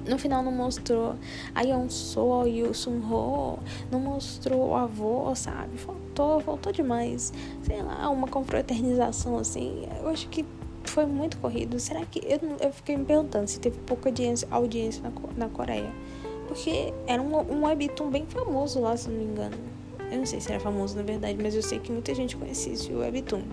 No 0.08 0.18
final 0.18 0.44
não 0.44 0.52
mostrou 0.52 1.16
a 1.56 1.62
Yeon 1.62 1.90
So 1.90 2.46
e 2.46 2.62
o 2.64 2.74
Sun 2.74 3.00
Ho, 3.12 3.60
não 3.92 4.00
mostrou 4.00 4.70
o 4.70 4.76
avô, 4.76 5.34
sabe? 5.36 5.78
Faltou, 5.78 6.40
faltou 6.42 6.72
demais. 6.72 7.34
Sei 7.64 7.82
lá, 7.82 8.10
uma 8.10 8.28
confraternização 8.28 9.38
assim. 9.38 9.88
Eu 10.00 10.10
acho 10.10 10.28
que 10.30 10.46
foi 10.84 11.06
muito 11.06 11.38
corrido. 11.38 11.80
Será 11.80 12.06
que. 12.06 12.20
Eu, 12.20 12.40
eu 12.60 12.72
fiquei 12.72 12.96
me 12.98 13.06
perguntando 13.06 13.48
se 13.48 13.60
teve 13.60 13.78
pouca 13.80 14.10
audiência, 14.10 14.48
audiência 14.52 15.02
na, 15.02 15.12
na 15.46 15.50
Coreia. 15.50 15.92
Porque 16.58 16.92
era 17.06 17.22
um, 17.22 17.38
um 17.52 17.66
webtoon 17.66 18.10
bem 18.10 18.26
famoso 18.26 18.80
lá, 18.80 18.98
se 18.98 19.08
não 19.10 19.16
me 19.16 19.26
engano. 19.26 19.56
Eu 20.12 20.18
não 20.18 20.26
sei 20.26 20.42
se 20.42 20.52
era 20.52 20.60
famoso 20.60 20.96
na 20.96 21.04
verdade, 21.04 21.38
mas 21.40 21.54
eu 21.54 21.62
sei 21.62 21.78
que 21.78 21.92
muita 21.92 22.16
gente 22.16 22.36
conhecia 22.36 22.74
esse 22.74 22.92
webtoon. 22.92 23.44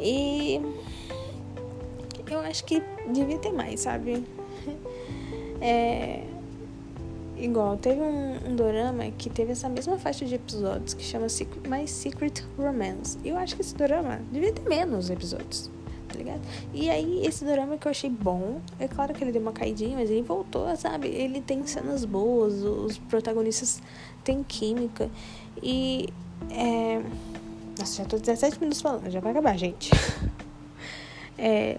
E 0.00 0.60
eu 2.30 2.38
acho 2.38 2.64
que 2.64 2.80
devia 3.12 3.36
ter 3.38 3.52
mais, 3.52 3.80
sabe? 3.80 4.24
É. 5.64 6.24
Igual, 7.36 7.76
teve 7.76 8.00
um, 8.00 8.50
um 8.50 8.56
dorama 8.56 9.08
que 9.12 9.30
teve 9.30 9.52
essa 9.52 9.68
mesma 9.68 9.96
faixa 9.96 10.24
de 10.24 10.34
episódios 10.34 10.92
que 10.92 11.04
chama 11.04 11.28
Secret, 11.28 11.68
My 11.68 11.86
Secret 11.86 12.44
Romance. 12.58 13.16
E 13.22 13.28
eu 13.28 13.36
acho 13.36 13.54
que 13.54 13.62
esse 13.62 13.72
dorama 13.76 14.20
devia 14.32 14.52
ter 14.52 14.68
menos 14.68 15.08
episódios, 15.08 15.70
tá 16.12 16.18
ligado? 16.18 16.40
E 16.72 16.90
aí, 16.90 17.26
esse 17.26 17.44
dorama 17.44 17.76
que 17.76 17.86
eu 17.86 17.90
achei 17.90 18.10
bom, 18.10 18.60
é 18.78 18.86
claro 18.86 19.14
que 19.14 19.24
ele 19.24 19.32
deu 19.32 19.42
uma 19.42 19.52
caidinha, 19.52 19.96
mas 19.96 20.10
ele 20.10 20.22
voltou, 20.22 20.74
sabe? 20.76 21.08
Ele 21.08 21.40
tem 21.40 21.66
cenas 21.66 22.04
boas, 22.04 22.62
os 22.62 22.98
protagonistas 22.98 23.80
têm 24.22 24.42
química. 24.42 25.10
E. 25.62 26.08
É... 26.50 27.02
Nossa, 27.78 28.02
já 28.02 28.04
tô 28.04 28.18
17 28.18 28.60
minutos 28.60 28.82
falando, 28.82 29.10
já 29.10 29.20
vai 29.20 29.32
acabar, 29.32 29.56
gente. 29.56 29.90
É, 31.38 31.76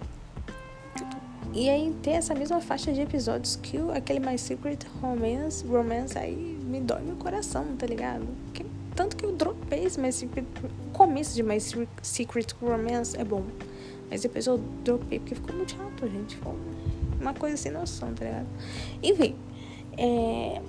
e 1.53 1.69
aí 1.69 1.95
tem 2.01 2.15
essa 2.15 2.33
mesma 2.33 2.59
faixa 2.59 2.91
de 2.91 3.01
episódios 3.01 3.55
que 3.55 3.77
aquele 3.93 4.19
My 4.19 4.37
Secret 4.39 4.79
Romance, 4.99 5.63
Romance 5.67 6.17
aí 6.17 6.35
me 6.35 6.81
dói 6.81 7.03
meu 7.03 7.15
coração, 7.15 7.75
tá 7.77 7.85
ligado? 7.85 8.25
Que, 8.55 8.65
tanto 8.95 9.15
que 9.15 9.23
eu 9.23 9.31
dropei 9.33 9.85
esse 9.85 9.99
My 9.99 10.11
Secret. 10.11 10.47
O 10.87 10.89
começo 10.91 11.35
de 11.35 11.43
My 11.43 11.59
Secret 12.01 12.47
Romance 12.59 13.15
é 13.15 13.23
bom. 13.23 13.43
Mas 14.13 14.21
depois 14.21 14.45
eu 14.45 14.59
dropei 14.83 15.17
porque 15.17 15.33
ficou 15.33 15.55
muito 15.55 15.71
chato, 15.71 16.07
gente. 16.07 16.35
Ficou 16.35 16.55
uma 17.19 17.33
coisa 17.33 17.57
sem 17.57 17.71
noção, 17.71 18.13
tá 18.13 18.23
ligado? 18.23 18.45
Enfim. 19.01 19.35
É, 19.97 20.61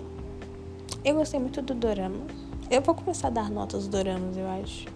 eu 1.04 1.14
gostei 1.14 1.38
muito 1.38 1.61
do 1.61 1.74
Dorama. 1.74 2.26
Eu 2.70 2.80
vou 2.80 2.94
começar 2.94 3.26
a 3.26 3.30
dar 3.30 3.50
notas 3.50 3.87
do 3.87 3.98
Doramas, 3.98 4.35
eu 4.38 4.48
acho. 4.48 4.87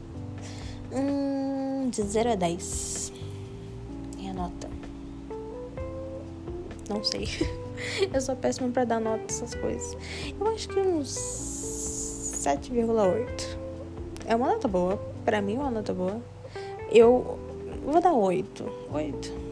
Hum, 0.91 1.91
de 1.91 2.01
0 2.01 2.33
a 2.33 2.35
10. 2.37 3.13
Minha 4.17 4.33
nota. 4.33 4.71
Não 6.89 7.05
sei. 7.05 7.29
Eu 8.11 8.21
sou 8.23 8.35
péssima 8.35 8.71
para 8.71 8.85
dar 8.85 8.99
nota 8.99 9.25
essas 9.29 9.55
coisas. 9.55 9.95
Eu 10.41 10.47
acho 10.49 10.67
que 10.71 10.81
uns 10.81 11.11
7,8. 12.47 13.59
É 14.27 14.35
uma 14.35 14.49
nota 14.49 14.67
boa. 14.67 14.97
Para 15.23 15.43
mim 15.43 15.57
é 15.57 15.59
uma 15.59 15.71
nota 15.71 15.93
boa. 15.93 16.19
Eu 16.91 17.48
vou 17.93 18.01
dar 18.01 18.13
8. 18.13 18.65
8. 18.93 19.49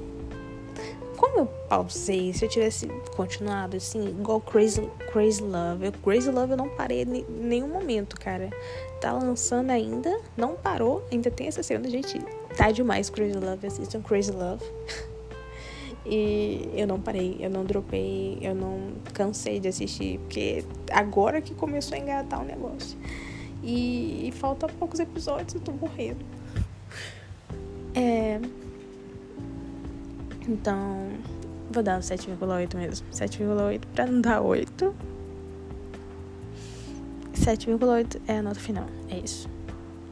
Como 1.17 1.39
eu 1.39 1.47
pausei, 1.69 2.33
se 2.35 2.45
eu 2.45 2.49
tivesse 2.49 2.87
continuado 3.17 3.77
assim, 3.77 4.09
igual 4.09 4.41
Crazy, 4.41 4.83
Crazy 5.11 5.43
Love. 5.43 5.87
Eu, 5.87 5.93
Crazy 5.93 6.31
Love 6.31 6.53
eu 6.53 6.57
não 6.57 6.69
parei 6.69 7.03
em 7.03 7.25
nenhum 7.29 7.69
momento, 7.69 8.19
cara. 8.21 8.51
Tá 9.01 9.13
lançando 9.13 9.71
ainda, 9.71 10.21
não 10.37 10.55
parou, 10.55 11.03
ainda 11.11 11.31
tem 11.31 11.49
essa 11.49 11.63
segunda, 11.63 11.89
gente. 11.89 12.19
Tá 12.57 12.71
demais 12.71 13.09
Crazy 13.09 13.39
Love, 13.39 13.67
assistam 13.67 14.03
Crazy 14.03 14.33
Love. 14.33 14.65
E 16.09 16.71
eu 16.77 16.87
não 16.87 17.01
parei, 17.01 17.37
eu 17.41 17.51
não 17.51 17.65
dropei, 17.65 18.39
eu 18.41 18.55
não 18.55 18.93
cansei 19.13 19.59
de 19.59 19.67
assistir, 19.67 20.21
porque 20.21 20.65
agora 20.93 21.41
que 21.41 21.53
começou 21.53 21.97
a 21.97 22.01
engatar 22.01 22.41
o 22.41 22.45
negócio. 22.45 22.97
E, 23.61 24.29
e 24.29 24.31
falta 24.31 24.69
poucos 24.69 25.01
episódios, 25.01 25.55
eu 25.55 25.61
tô 25.61 25.73
morrendo. 25.73 26.25
É. 27.97 28.39
Então, 30.47 31.09
vou 31.71 31.83
dar 31.83 31.99
7,8 32.01 32.77
mesmo. 32.77 33.07
7,8 33.11 33.81
pra 33.95 34.07
não 34.07 34.21
dar 34.21 34.41
8. 34.41 34.95
7,8 37.35 38.21
é 38.29 38.39
a 38.39 38.43
nota 38.43 38.61
final, 38.61 38.87
é 39.11 39.19
isso. 39.19 39.49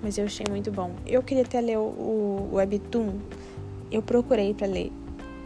Mas 0.02 0.18
eu 0.18 0.24
achei 0.24 0.46
muito 0.50 0.72
bom. 0.72 0.94
Eu 1.06 1.22
queria 1.22 1.44
até 1.44 1.60
ler 1.60 1.78
o, 1.78 1.82
o 1.82 2.50
Webtoon. 2.54 3.18
Eu 3.92 4.02
procurei 4.02 4.52
para 4.52 4.66
ler 4.66 4.90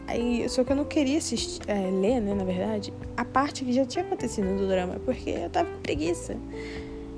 Aí, 0.09 0.48
só 0.48 0.64
que 0.64 0.72
eu 0.72 0.77
não 0.77 0.87
queria 0.87 1.18
assistir, 1.18 1.61
é, 1.68 1.90
ler, 1.90 2.18
né, 2.18 2.33
na 2.33 2.42
verdade, 2.42 2.94
a 3.14 3.27
parte 3.27 3.62
que 3.62 3.74
já 3.74 3.85
tinha 3.85 4.03
acontecido 4.03 4.46
no 4.46 4.66
drama, 4.66 4.98
porque 5.05 5.29
eu 5.29 5.51
tava 5.51 5.68
com 5.68 5.81
preguiça. 5.83 6.35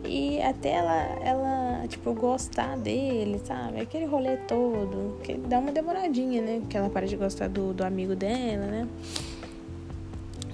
E 0.05 0.41
até 0.41 0.71
ela, 0.71 1.03
ela, 1.23 1.87
tipo, 1.89 2.13
gostar 2.15 2.77
dele, 2.77 3.41
sabe? 3.45 3.81
Aquele 3.81 4.07
rolê 4.07 4.37
todo, 4.37 5.19
que 5.23 5.35
dá 5.35 5.59
uma 5.59 5.73
demoradinha, 5.73 6.41
né? 6.41 6.59
Porque 6.61 6.77
ela 6.77 6.89
para 6.89 7.07
de 7.07 7.17
gostar 7.17 7.49
do, 7.49 7.73
do 7.73 7.85
amigo 7.85 8.15
dela, 8.15 8.67
né? 8.67 8.89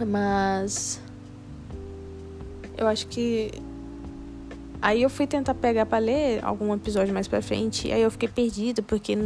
Mas. 0.05 1.01
Eu 2.77 2.87
acho 2.87 3.07
que 3.07 3.51
Aí 4.87 5.03
eu 5.03 5.11
fui 5.11 5.27
tentar 5.27 5.55
pegar 5.55 5.87
para 5.87 5.99
ler 5.99 6.45
algum 6.45 6.73
episódio 6.75 7.13
mais 7.13 7.27
pra 7.27 7.41
frente, 7.41 7.91
aí 7.91 8.03
eu 8.03 8.11
fiquei 8.11 8.29
perdida, 8.29 8.83
porque 8.83 9.19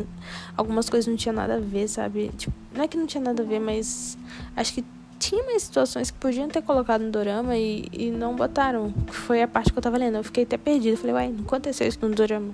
algumas 0.56 0.88
coisas 0.88 1.06
não 1.06 1.16
tinham 1.16 1.34
nada 1.34 1.56
a 1.56 1.60
ver, 1.60 1.88
sabe? 1.88 2.30
Tipo, 2.36 2.54
não 2.74 2.84
é 2.84 2.88
que 2.88 2.96
não 2.96 3.06
tinha 3.06 3.22
nada 3.22 3.42
a 3.42 3.46
ver, 3.46 3.58
mas 3.58 4.16
acho 4.56 4.74
que 4.74 4.84
tinha 5.20 5.44
mais 5.44 5.62
situações 5.62 6.10
que 6.10 6.18
podiam 6.18 6.48
ter 6.48 6.62
colocado 6.62 7.02
no 7.02 7.10
dorama 7.10 7.56
e, 7.56 7.86
e 7.92 8.10
não 8.10 8.34
botaram. 8.34 8.92
Foi 9.08 9.42
a 9.42 9.46
parte 9.46 9.70
que 9.70 9.78
eu 9.78 9.82
tava 9.82 9.98
lendo. 9.98 10.16
Eu 10.16 10.24
fiquei 10.24 10.44
até 10.44 10.56
perdida. 10.56 10.96
Falei, 10.96 11.14
uai, 11.14 11.28
não 11.28 11.44
aconteceu 11.44 11.86
isso 11.86 11.98
no 12.00 12.14
dorama. 12.14 12.52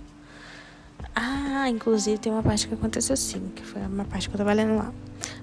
Ah, 1.15 1.71
inclusive 1.71 2.19
tem 2.19 2.33
uma 2.33 2.43
parte 2.43 2.67
que 2.67 2.75
aconteceu 2.75 3.15
assim, 3.15 3.41
que 3.55 3.63
foi 3.63 3.81
uma 3.83 4.05
parte 4.05 4.29
que 4.29 4.35
eu 4.35 4.39
tava 4.39 4.53
lendo 4.53 4.77
lá. 4.77 4.93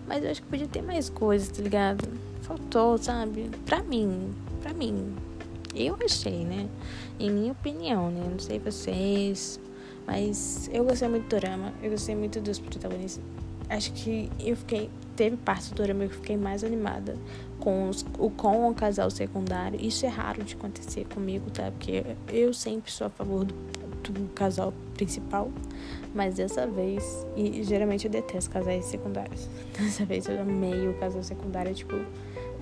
Mas 0.06 0.24
eu 0.24 0.32
acho 0.32 0.42
que 0.42 0.48
podia 0.48 0.68
ter 0.68 0.82
mais 0.82 1.10
coisas, 1.10 1.48
tá 1.48 1.64
ligado? 1.64 2.08
Faltou, 2.42 2.98
sabe? 2.98 3.50
Pra 3.66 3.82
mim, 3.82 4.32
pra 4.62 4.74
mim. 4.74 5.16
Eu 5.74 5.98
achei, 6.04 6.44
né? 6.44 6.68
Em 7.20 7.32
minha 7.32 7.54
opinião, 7.54 8.12
né? 8.12 8.28
Não 8.30 8.38
sei 8.38 8.60
vocês. 8.60 9.60
Mas 10.06 10.70
eu 10.72 10.84
gostei 10.84 11.08
muito 11.08 11.24
do 11.24 11.40
drama. 11.40 11.74
Eu 11.82 11.92
gostei 11.92 12.16
muito 12.16 12.40
dos 12.42 12.60
protagonistas. 12.60 13.24
Acho 13.70 13.92
que 13.94 14.30
eu 14.40 14.56
fiquei. 14.56 14.90
Teve 15.16 15.38
parte 15.38 15.74
do 15.74 15.84
drama 15.84 16.02
que 16.02 16.14
eu 16.14 16.16
fiquei 16.16 16.38
mais 16.38 16.64
animada 16.64 17.16
com, 17.60 17.88
os, 17.88 18.06
o, 18.18 18.30
com 18.30 18.70
o 18.70 18.74
casal 18.74 19.10
secundário. 19.10 19.80
Isso 19.80 20.06
é 20.06 20.10
raro 20.10 20.44
de 20.44 20.56
acontecer 20.56 21.06
comigo, 21.06 21.50
tá? 21.52 21.72
Porque 21.72 22.04
eu 22.30 22.54
sempre 22.54 22.92
sou 22.92 23.08
a 23.08 23.10
favor 23.10 23.46
do, 23.46 23.54
do 24.12 24.34
casal 24.34 24.74
principal. 24.96 25.52
Mas 26.14 26.36
dessa 26.36 26.68
vez, 26.68 27.26
e 27.36 27.64
geralmente 27.64 28.06
eu 28.06 28.12
detesto 28.12 28.52
casais 28.52 28.86
secundários. 28.86 29.48
Dessa 29.78 30.06
vez 30.06 30.28
eu 30.28 30.40
amei 30.42 30.88
o 30.88 30.94
casal 31.00 31.24
secundário, 31.24 31.74
tipo, 31.74 31.96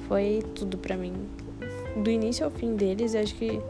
foi 0.08 0.44
tudo 0.56 0.78
pra 0.78 0.96
mim. 0.96 1.14
Do 2.02 2.10
início 2.10 2.46
ao 2.46 2.52
fim 2.52 2.76
deles, 2.76 3.14
eu 3.14 3.22
acho 3.22 3.36
que. 3.36 3.62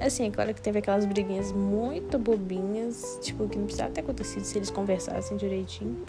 Assim, 0.00 0.26
é 0.26 0.30
claro 0.30 0.54
que 0.54 0.62
teve 0.62 0.78
aquelas 0.78 1.04
briguinhas 1.04 1.52
muito 1.52 2.18
bobinhas, 2.18 3.18
tipo, 3.20 3.46
que 3.48 3.58
não 3.58 3.66
precisava 3.66 3.90
ter 3.92 4.00
acontecido 4.00 4.44
se 4.44 4.56
eles 4.56 4.70
conversassem 4.70 5.36
direitinho. 5.36 6.04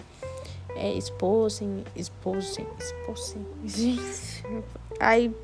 É, 0.75 0.93
expôssem, 0.93 1.83
expôssem, 1.95 2.65
expôssem. 2.79 3.45
Gente. 3.65 4.43
Aí. 4.99 5.35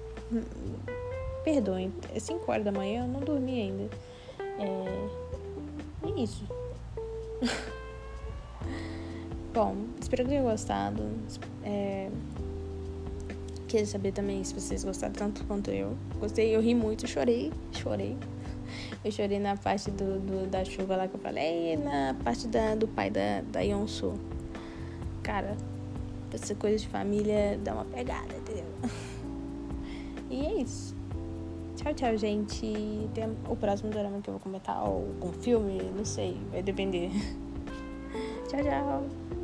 Perdoem, 1.43 1.93
é 2.13 2.19
5 2.19 2.51
horas 2.51 2.65
da 2.65 2.71
manhã, 2.71 3.03
eu 3.03 3.07
não 3.07 3.19
dormi 3.21 3.61
ainda. 3.61 3.89
É. 4.59 5.27
É 6.07 6.21
isso. 6.21 6.43
Bom, 9.53 9.75
espero 9.99 10.23
que 10.23 10.29
tenham 10.29 10.45
gostado. 10.45 11.03
É... 11.63 12.09
Queria 13.67 13.85
saber 13.85 14.11
também 14.13 14.43
se 14.43 14.53
vocês 14.53 14.83
gostaram 14.83 15.13
tanto 15.13 15.43
quanto 15.45 15.71
eu. 15.71 15.97
Gostei, 16.19 16.55
eu 16.55 16.61
ri 16.61 16.75
muito, 16.75 17.07
chorei, 17.07 17.51
chorei. 17.71 18.15
Eu 19.03 19.11
chorei 19.11 19.39
na 19.39 19.55
parte 19.55 19.91
do, 19.91 20.19
do 20.19 20.49
da 20.49 20.63
chuva 20.63 20.95
lá 20.95 21.07
que 21.07 21.15
eu 21.15 21.19
falei 21.19 21.73
e 21.73 21.77
na 21.77 22.15
parte 22.23 22.47
da, 22.47 22.75
do 22.75 22.87
pai 22.87 23.09
da, 23.09 23.41
da 23.41 23.61
Yonsu. 23.61 24.13
Cara, 25.23 25.55
essa 26.33 26.55
coisa 26.55 26.77
de 26.77 26.87
família 26.87 27.59
dá 27.63 27.73
uma 27.73 27.85
pegada, 27.85 28.35
entendeu? 28.35 28.65
E 30.29 30.45
é 30.45 30.61
isso. 30.61 30.93
Tchau, 31.77 31.93
tchau, 31.93 32.17
gente. 32.17 32.67
Tem 33.13 33.37
o 33.47 33.55
próximo 33.55 33.91
drama 33.91 34.19
que 34.21 34.29
eu 34.29 34.33
vou 34.33 34.41
comentar, 34.41 34.83
ou 34.83 35.07
algum 35.21 35.31
filme, 35.31 35.81
não 35.95 36.03
sei, 36.03 36.37
vai 36.51 36.61
depender. 36.61 37.09
tchau, 38.49 38.61
tchau. 38.61 39.36